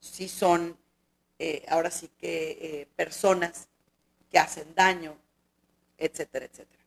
[0.00, 0.76] sí son,
[1.44, 3.66] eh, ahora sí que eh, personas
[4.30, 5.16] que hacen daño,
[5.98, 6.82] etcétera, etcétera.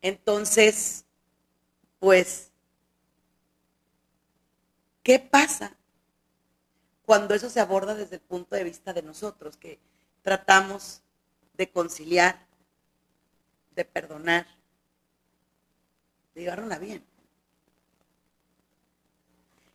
[0.00, 1.04] Entonces,
[2.00, 2.50] pues,
[5.04, 5.76] ¿qué pasa
[7.04, 9.78] cuando eso se aborda desde el punto de vista de nosotros, que
[10.22, 11.02] tratamos
[11.54, 12.44] de conciliar,
[13.76, 14.46] de perdonar,
[16.34, 17.04] de llevarla bien.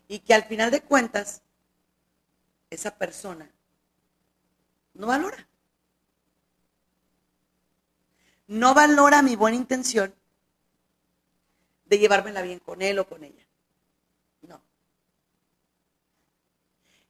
[0.10, 1.42] Y que al final de cuentas,
[2.70, 3.50] esa persona
[4.94, 5.48] no valora.
[8.48, 10.14] No valora mi buena intención
[11.86, 13.48] de llevármela bien con él o con ella.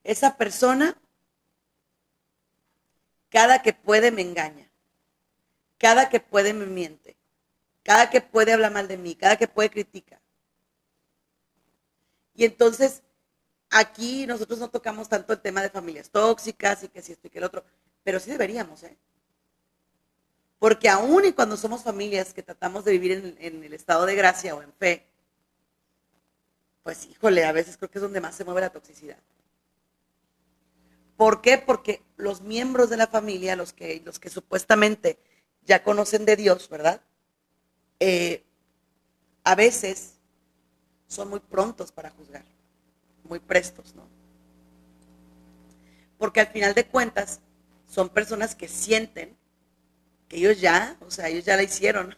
[0.04, 0.98] Esa persona,
[3.28, 4.72] cada que puede me engaña,
[5.78, 7.18] cada que puede me miente,
[7.84, 10.22] cada que puede habla mal de mí, cada que puede critica.
[12.36, 13.04] Y entonces
[13.78, 17.30] aquí nosotros no tocamos tanto el tema de familias tóxicas y que si esto y
[17.30, 17.64] que el otro,
[18.04, 18.98] pero sí deberíamos, ¿eh?
[20.60, 24.56] Porque aún y cuando somos familias que tratamos de vivir en, el estado de gracia
[24.56, 25.06] o en fe,
[26.84, 29.20] pues híjole, a veces creo que es donde más se mueve la toxicidad.
[31.16, 31.58] ¿Por qué?
[31.58, 35.20] Porque los miembros de la familia, los que, los que supuestamente
[35.64, 37.02] ya conocen de Dios, ¿verdad?
[38.00, 38.44] Eh,
[39.44, 40.14] a veces
[41.08, 42.46] son muy prontos para juzgar,
[43.28, 44.08] muy prestos, ¿no?
[46.18, 47.42] Porque al final de cuentas
[47.88, 49.36] son personas que sienten
[50.28, 52.16] que ellos ya, o sea, ellos ya la hicieron.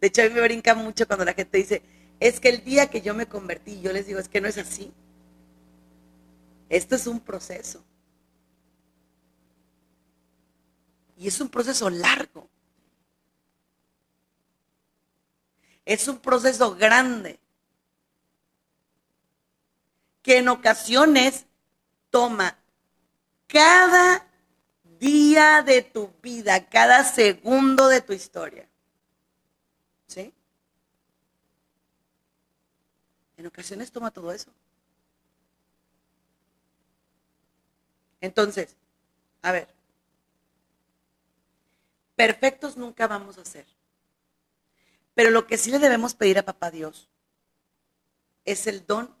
[0.00, 1.82] De hecho, a mí me brinca mucho cuando la gente dice,
[2.18, 4.58] es que el día que yo me convertí, yo les digo, es que no es
[4.58, 4.92] así.
[6.68, 7.84] Esto es un proceso.
[11.18, 12.48] Y es un proceso largo.
[15.84, 17.38] Es un proceso grande.
[20.22, 21.46] Que en ocasiones
[22.10, 22.56] toma
[23.46, 24.26] cada
[24.98, 28.68] día de tu vida, cada segundo de tu historia.
[30.06, 30.32] ¿Sí?
[33.36, 34.50] En ocasiones toma todo eso.
[38.20, 38.76] Entonces,
[39.42, 39.68] a ver,
[42.22, 43.66] Perfectos nunca vamos a ser.
[45.14, 47.08] Pero lo que sí le debemos pedir a Papá Dios
[48.44, 49.14] es el don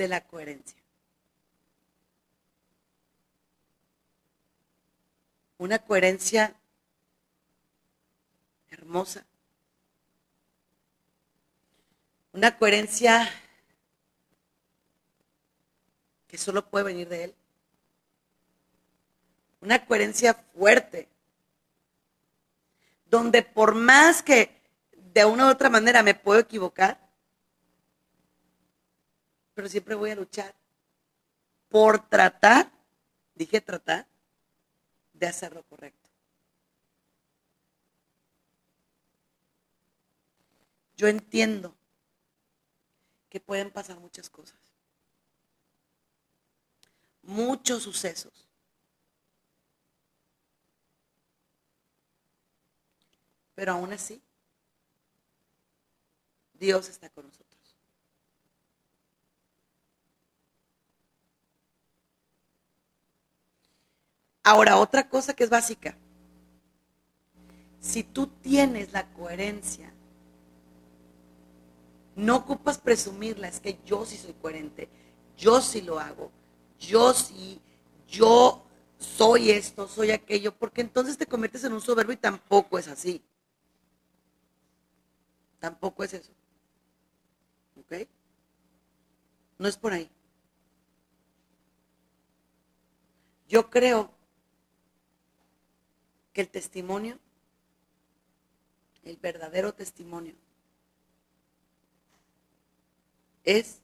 [0.00, 0.78] de la coherencia.
[5.58, 6.54] Una coherencia
[8.70, 9.26] hermosa.
[12.32, 13.28] Una coherencia
[16.28, 17.34] que solo puede venir de Él.
[19.60, 21.08] Una coherencia fuerte
[23.04, 24.62] donde por más que
[25.12, 27.09] de una u otra manera me puedo equivocar,
[29.60, 30.54] pero siempre voy a luchar
[31.68, 32.72] por tratar,
[33.34, 34.06] dije tratar,
[35.12, 36.08] de hacer lo correcto.
[40.96, 41.76] Yo entiendo
[43.28, 44.58] que pueden pasar muchas cosas,
[47.20, 48.48] muchos sucesos
[53.54, 54.22] Pero aún así,
[56.54, 57.49] Dios está con nosotros.
[64.42, 65.96] Ahora, otra cosa que es básica.
[67.80, 69.92] Si tú tienes la coherencia,
[72.16, 74.88] no ocupas presumirla, es que yo sí soy coherente,
[75.36, 76.30] yo sí lo hago,
[76.78, 77.60] yo sí,
[78.06, 78.62] yo
[78.98, 83.22] soy esto, soy aquello, porque entonces te conviertes en un soberbio y tampoco es así.
[85.58, 86.32] Tampoco es eso.
[87.78, 88.06] ¿Ok?
[89.58, 90.10] No es por ahí.
[93.48, 94.10] Yo creo
[96.40, 97.18] el testimonio,
[99.04, 100.34] el verdadero testimonio,
[103.44, 103.80] es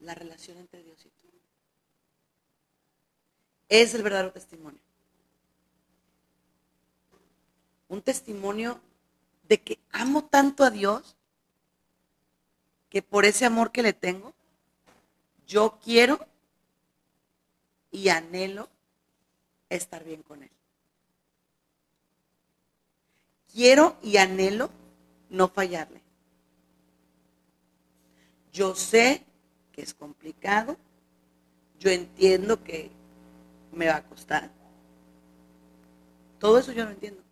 [0.00, 1.28] la relación entre Dios y tú.
[3.68, 4.80] Es el verdadero testimonio.
[7.88, 8.80] Un testimonio
[9.48, 11.16] de que amo tanto a Dios
[12.88, 14.32] que por ese amor que le tengo,
[15.46, 16.24] yo quiero
[17.90, 18.68] y anhelo
[19.76, 20.50] estar bien con Él.
[23.52, 24.70] Quiero y anhelo
[25.30, 26.02] no fallarle.
[28.52, 29.24] Yo sé
[29.72, 30.76] que es complicado,
[31.78, 32.90] yo entiendo que
[33.72, 34.50] me va a costar.
[36.38, 37.22] Todo eso yo no entiendo.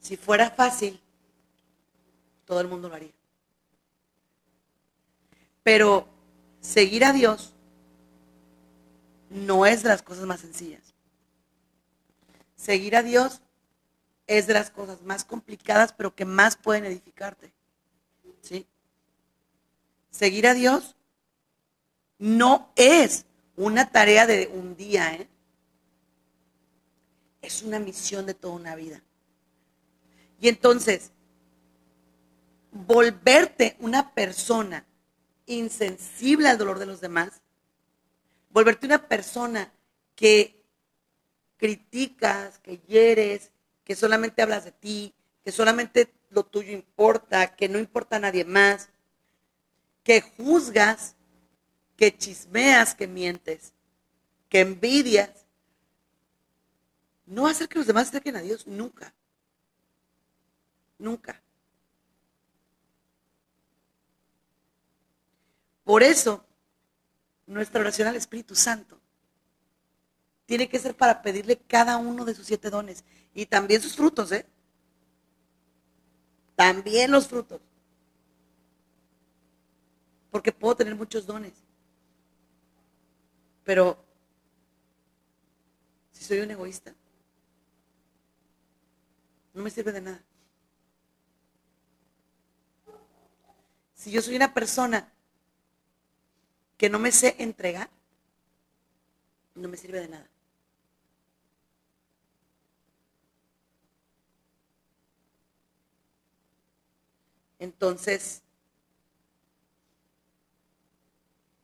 [0.00, 1.00] Si fuera fácil,
[2.44, 3.10] todo el mundo lo haría.
[5.64, 6.15] Pero
[6.66, 7.54] seguir a Dios
[9.30, 10.94] no es de las cosas más sencillas.
[12.56, 13.40] Seguir a Dios
[14.26, 17.52] es de las cosas más complicadas, pero que más pueden edificarte.
[18.42, 18.66] ¿Sí?
[20.10, 20.96] Seguir a Dios
[22.18, 25.28] no es una tarea de un día, ¿eh?
[27.42, 29.02] Es una misión de toda una vida.
[30.40, 31.12] Y entonces,
[32.72, 34.84] volverte una persona
[35.46, 37.40] insensible al dolor de los demás,
[38.50, 39.72] volverte una persona
[40.14, 40.62] que
[41.56, 43.52] criticas, que hieres,
[43.84, 48.44] que solamente hablas de ti, que solamente lo tuyo importa, que no importa a nadie
[48.44, 48.88] más,
[50.02, 51.14] que juzgas,
[51.96, 53.72] que chismeas, que mientes,
[54.48, 55.46] que envidias,
[57.26, 59.14] no hacer que los demás acerquen a Dios nunca.
[60.98, 61.42] Nunca.
[65.86, 66.44] Por eso,
[67.46, 69.00] nuestra oración al Espíritu Santo
[70.44, 73.04] tiene que ser para pedirle cada uno de sus siete dones.
[73.32, 74.44] Y también sus frutos, ¿eh?
[76.56, 77.60] También los frutos.
[80.32, 81.52] Porque puedo tener muchos dones.
[83.62, 83.96] Pero
[86.10, 86.92] si soy un egoísta,
[89.54, 90.24] no me sirve de nada.
[93.94, 95.12] Si yo soy una persona
[96.76, 97.90] que no me sé entregar,
[99.54, 100.28] no me sirve de nada.
[107.58, 108.42] Entonces,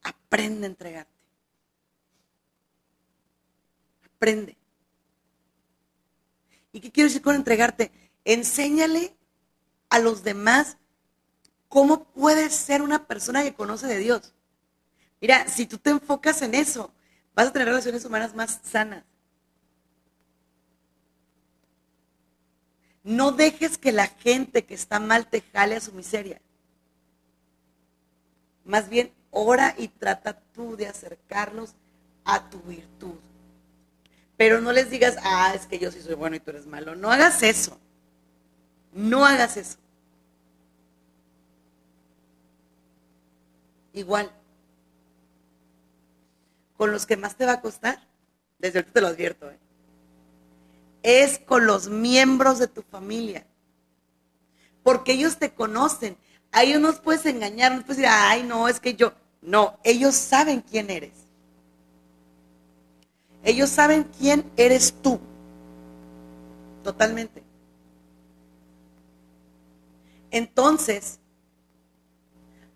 [0.01, 1.11] aprende a entregarte.
[4.15, 4.57] Aprende.
[6.71, 7.91] ¿Y qué quiero decir con entregarte?
[8.25, 9.15] Enséñale
[9.89, 10.77] a los demás
[11.69, 14.33] cómo puedes ser una persona que conoce de Dios.
[15.23, 16.91] Mira, si tú te enfocas en eso,
[17.33, 19.05] vas a tener relaciones humanas más sanas.
[23.05, 26.41] No dejes que la gente que está mal te jale a su miseria.
[28.65, 31.73] Más bien, ora y trata tú de acercarlos
[32.25, 33.15] a tu virtud.
[34.35, 36.97] Pero no les digas, ah, es que yo sí soy bueno y tú eres malo.
[36.97, 37.79] No hagas eso.
[38.91, 39.77] No hagas eso.
[43.93, 44.29] Igual,
[46.77, 48.07] con los que más te va a costar,
[48.59, 49.59] desde ahorita te lo advierto, ¿eh?
[51.03, 53.45] es con los miembros de tu familia.
[54.81, 56.17] Porque ellos te conocen.
[56.51, 59.13] A ellos no puedes engañar, no puedes decir, ay, no, es que yo.
[59.41, 61.11] No, ellos saben quién eres.
[63.43, 65.19] Ellos saben quién eres tú.
[66.83, 67.43] Totalmente.
[70.31, 71.19] Entonces,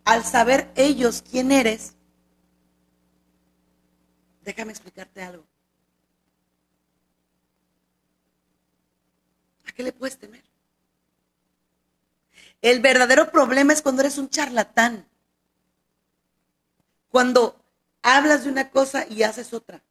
[0.04, 1.94] al saber ellos quién eres,
[4.48, 5.46] déjame explicarte algo.
[9.76, 10.44] qué le puedes temer?
[12.62, 15.08] El verdadero problema es cuando eres un charlatán.
[17.10, 17.64] Cuando
[18.02, 19.84] hablas de una cosa y haces otra.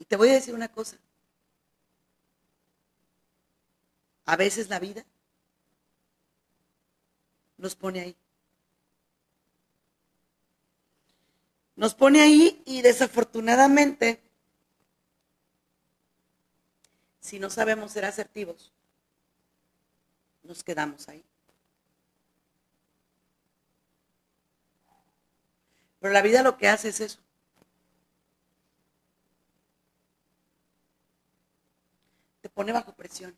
[0.00, 0.96] Y te voy a decir una cosa.
[4.24, 5.04] A veces la vida
[7.58, 8.16] nos pone ahí.
[11.78, 14.20] Nos pone ahí y desafortunadamente
[17.20, 18.72] si no sabemos ser asertivos,
[20.42, 21.24] nos quedamos ahí.
[26.00, 27.20] Pero la vida lo que hace es eso.
[32.40, 33.36] Te pone bajo presión.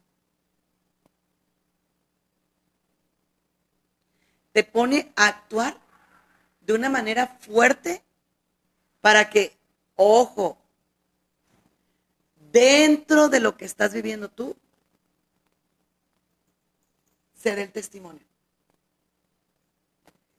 [4.52, 5.78] Te pone a actuar
[6.62, 8.02] de una manera fuerte
[9.00, 9.56] para que,
[9.96, 10.58] ojo,
[12.52, 14.56] dentro de lo que estás viviendo tú,
[17.34, 18.24] ser el testimonio.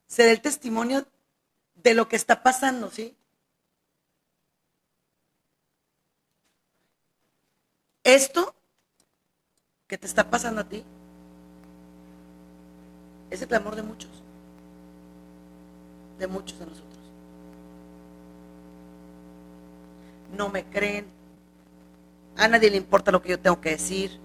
[0.07, 1.05] Ser el testimonio
[1.75, 3.15] de lo que está pasando, ¿sí?
[8.03, 8.53] Esto
[9.87, 10.83] que te está pasando a ti
[13.29, 14.11] es el clamor de muchos,
[16.19, 16.90] de muchos de nosotros.
[20.31, 21.05] No me creen,
[22.37, 24.19] a nadie le importa lo que yo tengo que decir,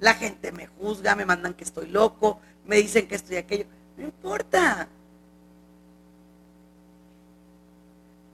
[0.00, 3.66] la gente me juzga, me mandan que estoy loco, me dicen que estoy aquello,
[3.96, 4.88] no importa.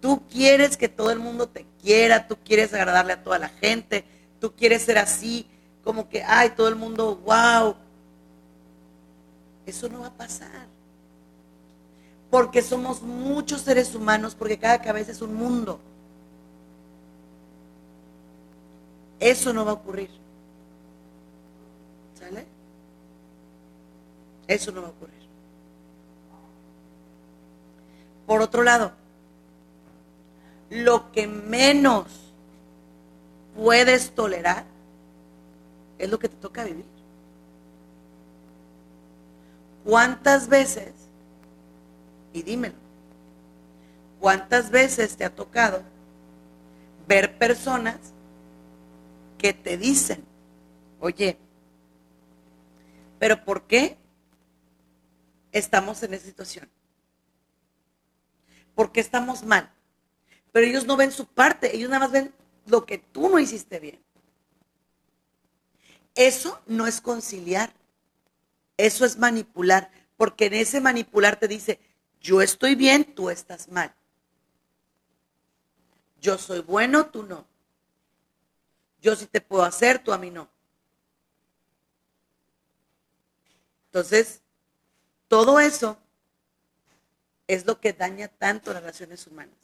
[0.01, 4.05] Tú quieres que todo el mundo te quiera, tú quieres agradarle a toda la gente,
[4.41, 5.47] tú quieres ser así,
[5.85, 7.77] como que, ay, todo el mundo, wow.
[9.67, 10.67] Eso no va a pasar.
[12.31, 15.81] Porque somos muchos seres humanos, porque cada cabeza es un mundo.
[19.21, 20.11] Eso no va a ocurrir.
[22.19, 22.47] ¿Sale?
[24.49, 25.21] Eso no va a ocurrir.
[28.27, 28.93] Por otro lado,
[30.71, 32.07] lo que menos
[33.57, 34.65] puedes tolerar
[35.99, 36.87] es lo que te toca vivir.
[39.85, 40.93] ¿Cuántas veces,
[42.33, 42.77] y dímelo,
[44.21, 45.83] cuántas veces te ha tocado
[47.09, 47.97] ver personas
[49.41, 50.23] que te dicen,
[51.01, 51.39] oye,
[53.19, 53.97] pero ¿por qué
[55.51, 56.69] estamos en esa situación?
[58.75, 59.73] ¿Por qué estamos mal?
[60.53, 62.35] Pero ellos no ven su parte, ellos nada más ven
[62.67, 63.99] lo que tú no hiciste bien.
[66.15, 67.73] Eso no es conciliar,
[68.77, 71.81] eso es manipular, porque en ese manipular te dice,
[72.21, 73.95] yo estoy bien, tú estás mal.
[76.21, 77.50] Yo soy bueno, tú no.
[79.01, 80.49] Yo sí te puedo hacer, tú a mí no.
[83.87, 84.43] Entonces,
[85.27, 85.99] todo eso
[87.49, 89.57] es lo que daña tanto las relaciones humanas.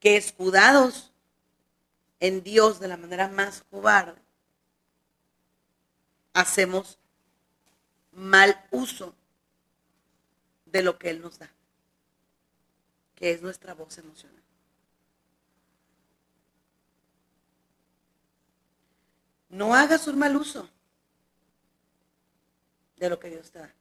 [0.00, 1.12] Que escudados
[2.20, 4.20] en Dios de la manera más cobarde,
[6.32, 6.98] hacemos
[8.12, 9.14] mal uso
[10.66, 11.50] de lo que Él nos da,
[13.14, 14.42] que es nuestra voz emocional.
[19.48, 20.68] No hagas un mal uso
[22.96, 23.74] de lo que Dios te da.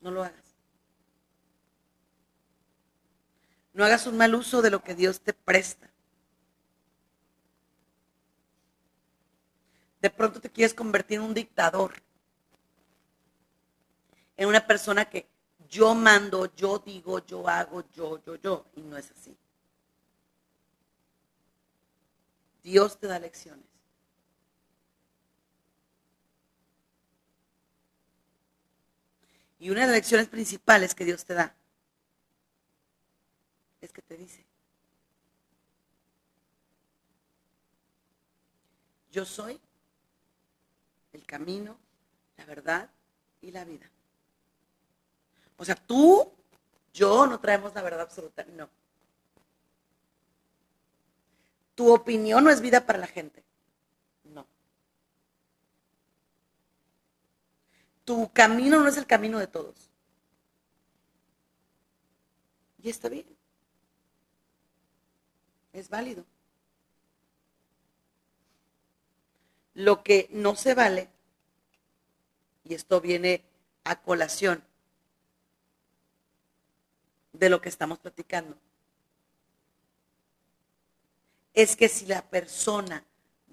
[0.00, 0.56] No lo hagas.
[3.72, 5.88] No hagas un mal uso de lo que Dios te presta.
[10.00, 11.94] De pronto te quieres convertir en un dictador.
[14.36, 15.28] En una persona que
[15.68, 18.64] yo mando, yo digo, yo hago, yo, yo, yo.
[18.74, 19.36] Y no es así.
[22.62, 23.66] Dios te da lecciones.
[29.58, 31.54] Y una de las lecciones principales que Dios te da
[33.80, 34.44] es que te dice,
[39.10, 39.60] yo soy
[41.12, 41.78] el camino,
[42.36, 42.90] la verdad
[43.42, 43.90] y la vida.
[45.56, 46.32] O sea, tú,
[46.92, 48.68] yo no traemos la verdad absoluta, no.
[51.80, 53.42] Tu opinión no es vida para la gente,
[54.24, 54.46] no.
[58.04, 59.88] Tu camino no es el camino de todos.
[62.82, 63.24] Y está bien
[65.72, 66.26] es válido.
[69.72, 71.08] Lo que no se vale,
[72.64, 73.42] y esto viene
[73.84, 74.62] a colación
[77.32, 78.58] de lo que estamos platicando,
[81.54, 83.04] es que si la persona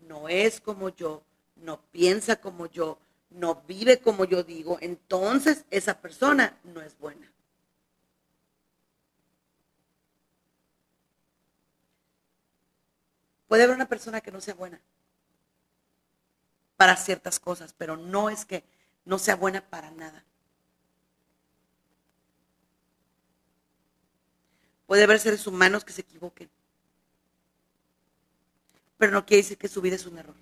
[0.08, 1.24] no es como yo,
[1.56, 7.32] no piensa como yo, no vive como yo digo, entonces esa persona no es buena.
[13.48, 14.82] Puede haber una persona que no sea buena
[16.76, 18.64] para ciertas cosas, pero no es que
[19.06, 20.24] no sea buena para nada.
[24.86, 26.50] Puede haber seres humanos que se equivoquen,
[28.98, 30.36] pero no quiere decir que su vida es un error.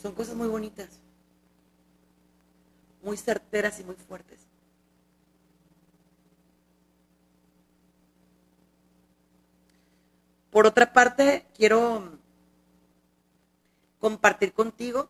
[0.00, 0.88] Son cosas muy bonitas,
[3.02, 4.40] muy certeras y muy fuertes.
[10.50, 12.18] Por otra parte, quiero
[14.00, 15.08] compartir contigo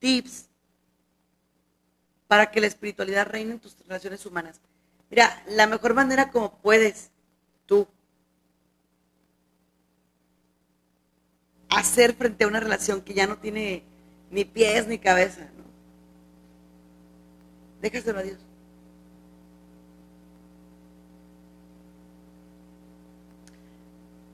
[0.00, 0.48] tips
[2.26, 4.60] para que la espiritualidad reine en tus relaciones humanas.
[5.10, 7.10] Mira, la mejor manera como puedes
[7.66, 7.86] tú
[11.68, 13.82] hacer frente a una relación que ya no tiene
[14.30, 15.48] ni pies ni cabeza.
[17.80, 18.38] Déjaselo a Dios.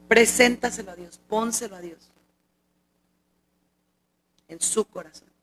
[0.09, 2.11] Preséntaselo a Dios, pónselo a Dios
[4.49, 5.36] en su corazón.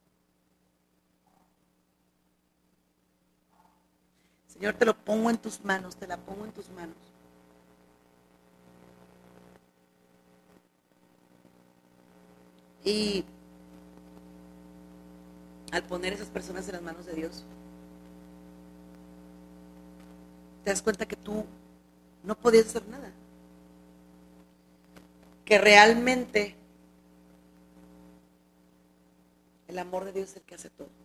[4.64, 6.95] Señor, te lo pongo en tus manos, te la pongo en tus manos.
[12.86, 13.26] Y
[15.70, 17.43] al poner esas personas en las manos de Dios,
[20.64, 21.43] te das cuenta que tú
[22.24, 23.11] no podías hacer nada.
[25.43, 26.55] Que realmente
[29.68, 31.02] el amor de Dios es el que hace todo.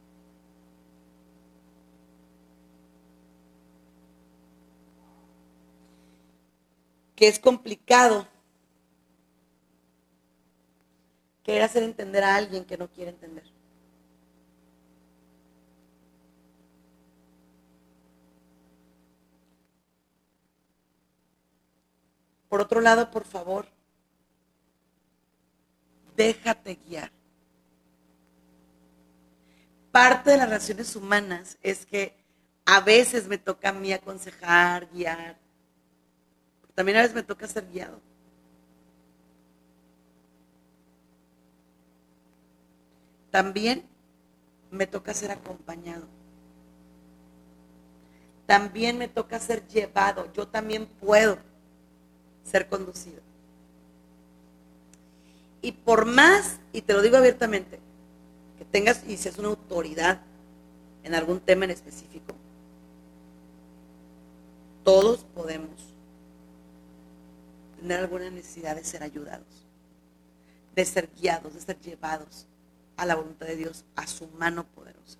[7.18, 8.28] Que es complicado
[11.42, 13.42] querer hacer entender a alguien que no quiere entender.
[22.48, 23.66] Por otro lado, por favor,
[26.14, 27.10] déjate guiar.
[29.90, 32.14] Parte de las relaciones humanas es que
[32.64, 35.47] a veces me toca a mí aconsejar, guiar.
[36.78, 37.98] También a veces me toca ser guiado.
[43.32, 43.82] También
[44.70, 46.06] me toca ser acompañado.
[48.46, 50.32] También me toca ser llevado.
[50.34, 51.38] Yo también puedo
[52.44, 53.22] ser conducido.
[55.60, 57.80] Y por más, y te lo digo abiertamente,
[58.56, 60.20] que tengas y seas una autoridad
[61.02, 62.36] en algún tema en específico,
[64.84, 65.97] todos podemos
[67.78, 69.66] tener alguna necesidad de ser ayudados,
[70.74, 72.46] de ser guiados, de ser llevados
[72.96, 75.18] a la voluntad de Dios, a su mano poderosa.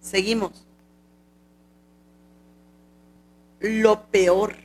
[0.00, 0.66] Seguimos.
[3.60, 4.56] Lo peor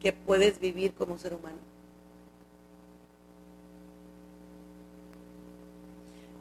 [0.00, 1.58] que puedes vivir como ser humano.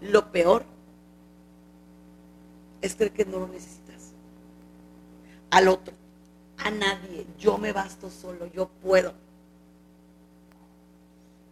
[0.02, 0.64] Lo peor
[2.82, 4.12] es creer que no lo necesitas.
[5.50, 5.94] Al otro
[6.64, 7.26] a nadie.
[7.40, 9.14] Yo me basto solo, yo puedo.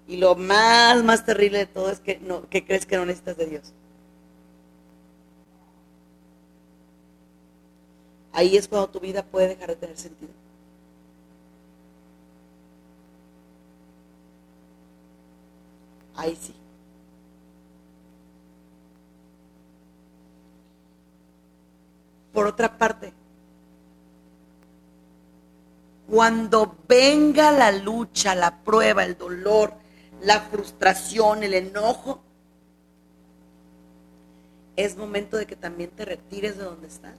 [0.08, 3.46] Y lo más, más terrible de todo es que, no, crees que no necesitas de
[3.46, 3.74] Dios.
[8.32, 10.32] Ahí es cuando tu vida puede dejar de tener sentido.
[16.16, 16.54] Ahí sí.
[22.40, 23.12] Por otra parte,
[26.08, 29.74] cuando venga la lucha, la prueba, el dolor,
[30.22, 32.24] la frustración, el enojo,
[34.78, 37.18] es momento de que también te retires de donde estás.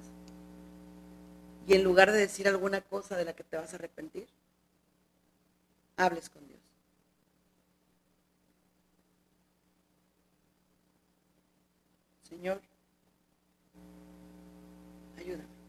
[1.68, 4.26] Y en lugar de decir alguna cosa de la que te vas a arrepentir,
[5.98, 6.60] hables con Dios.
[12.22, 12.69] Señor,
[15.20, 15.60] ayúdame.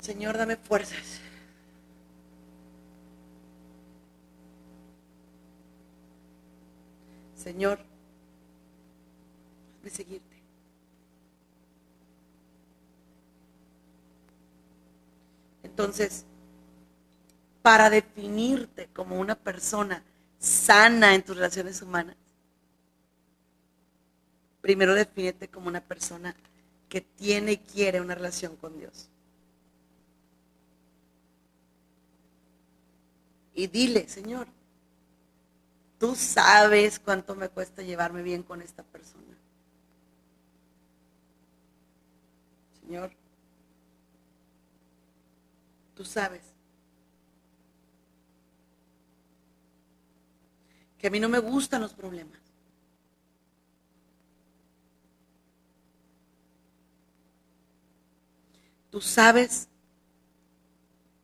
[0.00, 1.20] Señor, dame fuerzas.
[7.34, 7.80] Señor,
[9.78, 10.36] hazme seguirte.
[15.62, 16.24] Entonces,
[17.62, 20.02] para definirte como una persona
[20.38, 22.16] sana en tus relaciones humanas,
[24.66, 26.34] primero defínete como una persona
[26.88, 29.08] que tiene y quiere una relación con Dios.
[33.56, 34.46] y dile, Señor,
[35.98, 39.34] tú sabes cuánto me cuesta llevarme bien con esta persona.
[42.82, 43.10] Señor,
[45.94, 46.42] tú sabes
[50.98, 52.45] que a mí no me gustan los problemas.
[58.96, 59.68] Tú sabes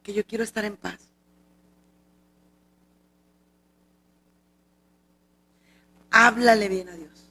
[0.02, 1.08] que yo quiero estar en paz.
[6.10, 7.30] háblale bien a Dios.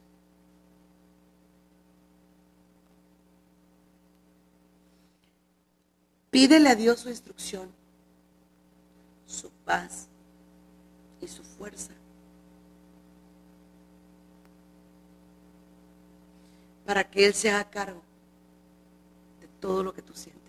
[6.31, 7.69] Pídele a Dios su instrucción,
[9.27, 10.07] su paz
[11.21, 11.93] y su fuerza.
[16.87, 18.10] Para que Él se haga cargo
[19.61, 20.41] todo lo que tú sientes.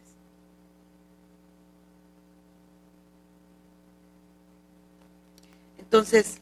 [5.78, 6.38] Entonces,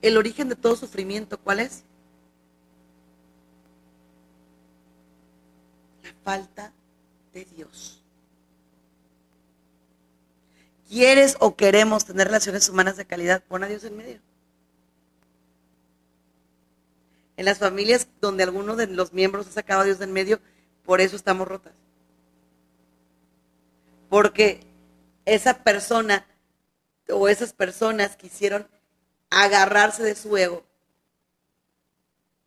[0.00, 1.82] el origen de todo sufrimiento, ¿cuál es?
[6.04, 6.72] La falta
[7.34, 8.00] de Dios.
[10.88, 13.42] ¿Quieres o queremos tener relaciones humanas de calidad?
[13.46, 14.20] Pon a Dios en medio.
[17.36, 20.40] En las familias donde alguno de los miembros ha sacado a Dios en medio,
[20.88, 21.74] por eso estamos rotas.
[24.08, 24.60] Porque
[25.26, 26.26] esa persona
[27.10, 28.66] o esas personas quisieron
[29.28, 30.64] agarrarse de su ego,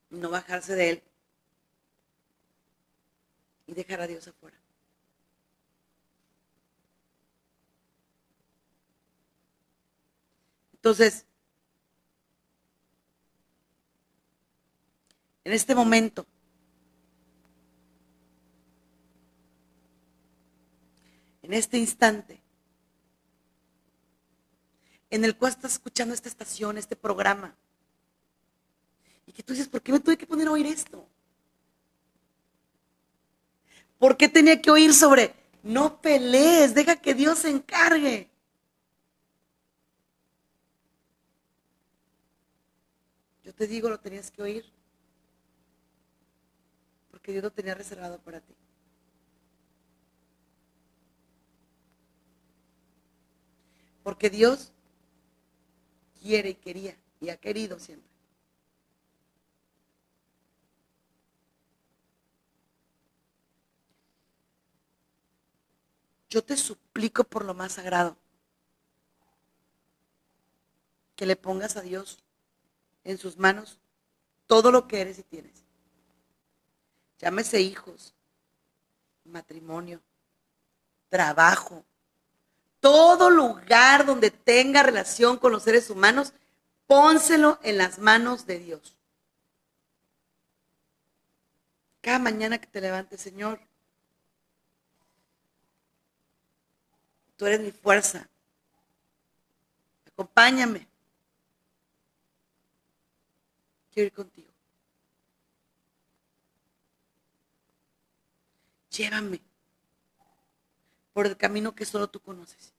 [0.09, 1.03] no bajarse de él
[3.67, 4.57] y dejar a Dios afuera.
[10.73, 11.27] Entonces,
[15.43, 16.25] en este momento,
[21.41, 22.41] en este instante,
[25.09, 27.55] en el cual estás escuchando esta estación, este programa.
[29.25, 31.07] Y que tú dices, ¿por qué me tuve que poner a oír esto?
[33.97, 38.29] ¿Por qué tenía que oír sobre no pelees, deja que Dios se encargue?
[43.43, 44.65] Yo te digo, lo tenías que oír.
[47.11, 48.55] Porque Dios lo tenía reservado para ti.
[54.03, 54.71] Porque Dios
[56.21, 58.09] quiere y quería y ha querido siempre.
[66.29, 68.15] Yo te suplico por lo más sagrado
[71.15, 72.23] que le pongas a Dios
[73.03, 73.79] en sus manos
[74.47, 75.63] todo lo que eres y tienes.
[77.19, 78.13] Llámese hijos,
[79.25, 80.01] matrimonio,
[81.09, 81.85] trabajo,
[82.81, 86.33] todo lugar donde tenga relación con los seres humanos,
[86.87, 88.97] pónselo en las manos de Dios.
[92.01, 93.61] Cada mañana que te levantes, Señor,
[97.37, 98.27] tú eres mi fuerza.
[100.07, 100.87] Acompáñame.
[103.93, 104.51] Quiero ir contigo.
[108.89, 109.50] Llévame
[111.13, 112.73] por el camino que solo tú conoces.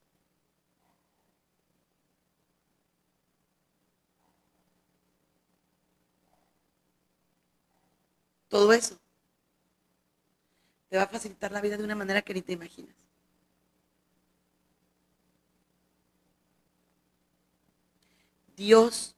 [8.48, 8.98] Todo eso
[10.90, 12.94] te va a facilitar la vida de una manera que ni te imaginas.
[18.56, 19.16] Dios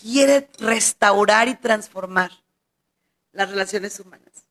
[0.00, 2.30] quiere restaurar y transformar
[3.32, 4.43] las relaciones humanas.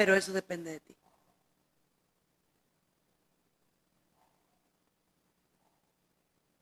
[0.00, 0.96] Pero eso depende de ti.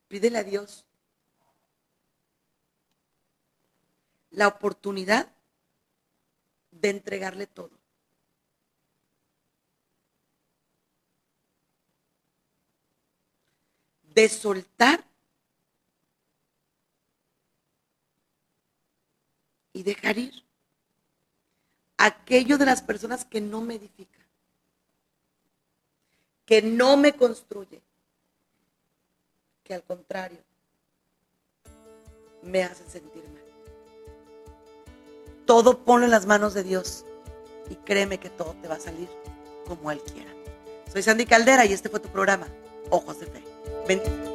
[0.09, 0.85] Pídele a Dios
[4.31, 5.33] la oportunidad
[6.73, 7.79] de entregarle todo.
[14.03, 15.05] De soltar
[19.73, 20.48] y dejar ir
[21.99, 24.19] aquello de las personas que no me edifica,
[26.47, 27.83] que no me construye,
[29.65, 30.39] que al contrario
[32.43, 33.43] me hace sentir mal.
[35.45, 37.05] Todo pone en las manos de Dios
[37.69, 39.09] y créeme que todo te va a salir
[39.67, 40.33] como Él quiera.
[40.91, 42.47] Soy Sandy Caldera y este fue tu programa,
[42.91, 43.43] Ojos de Fe.
[43.87, 44.28] Bendiciones.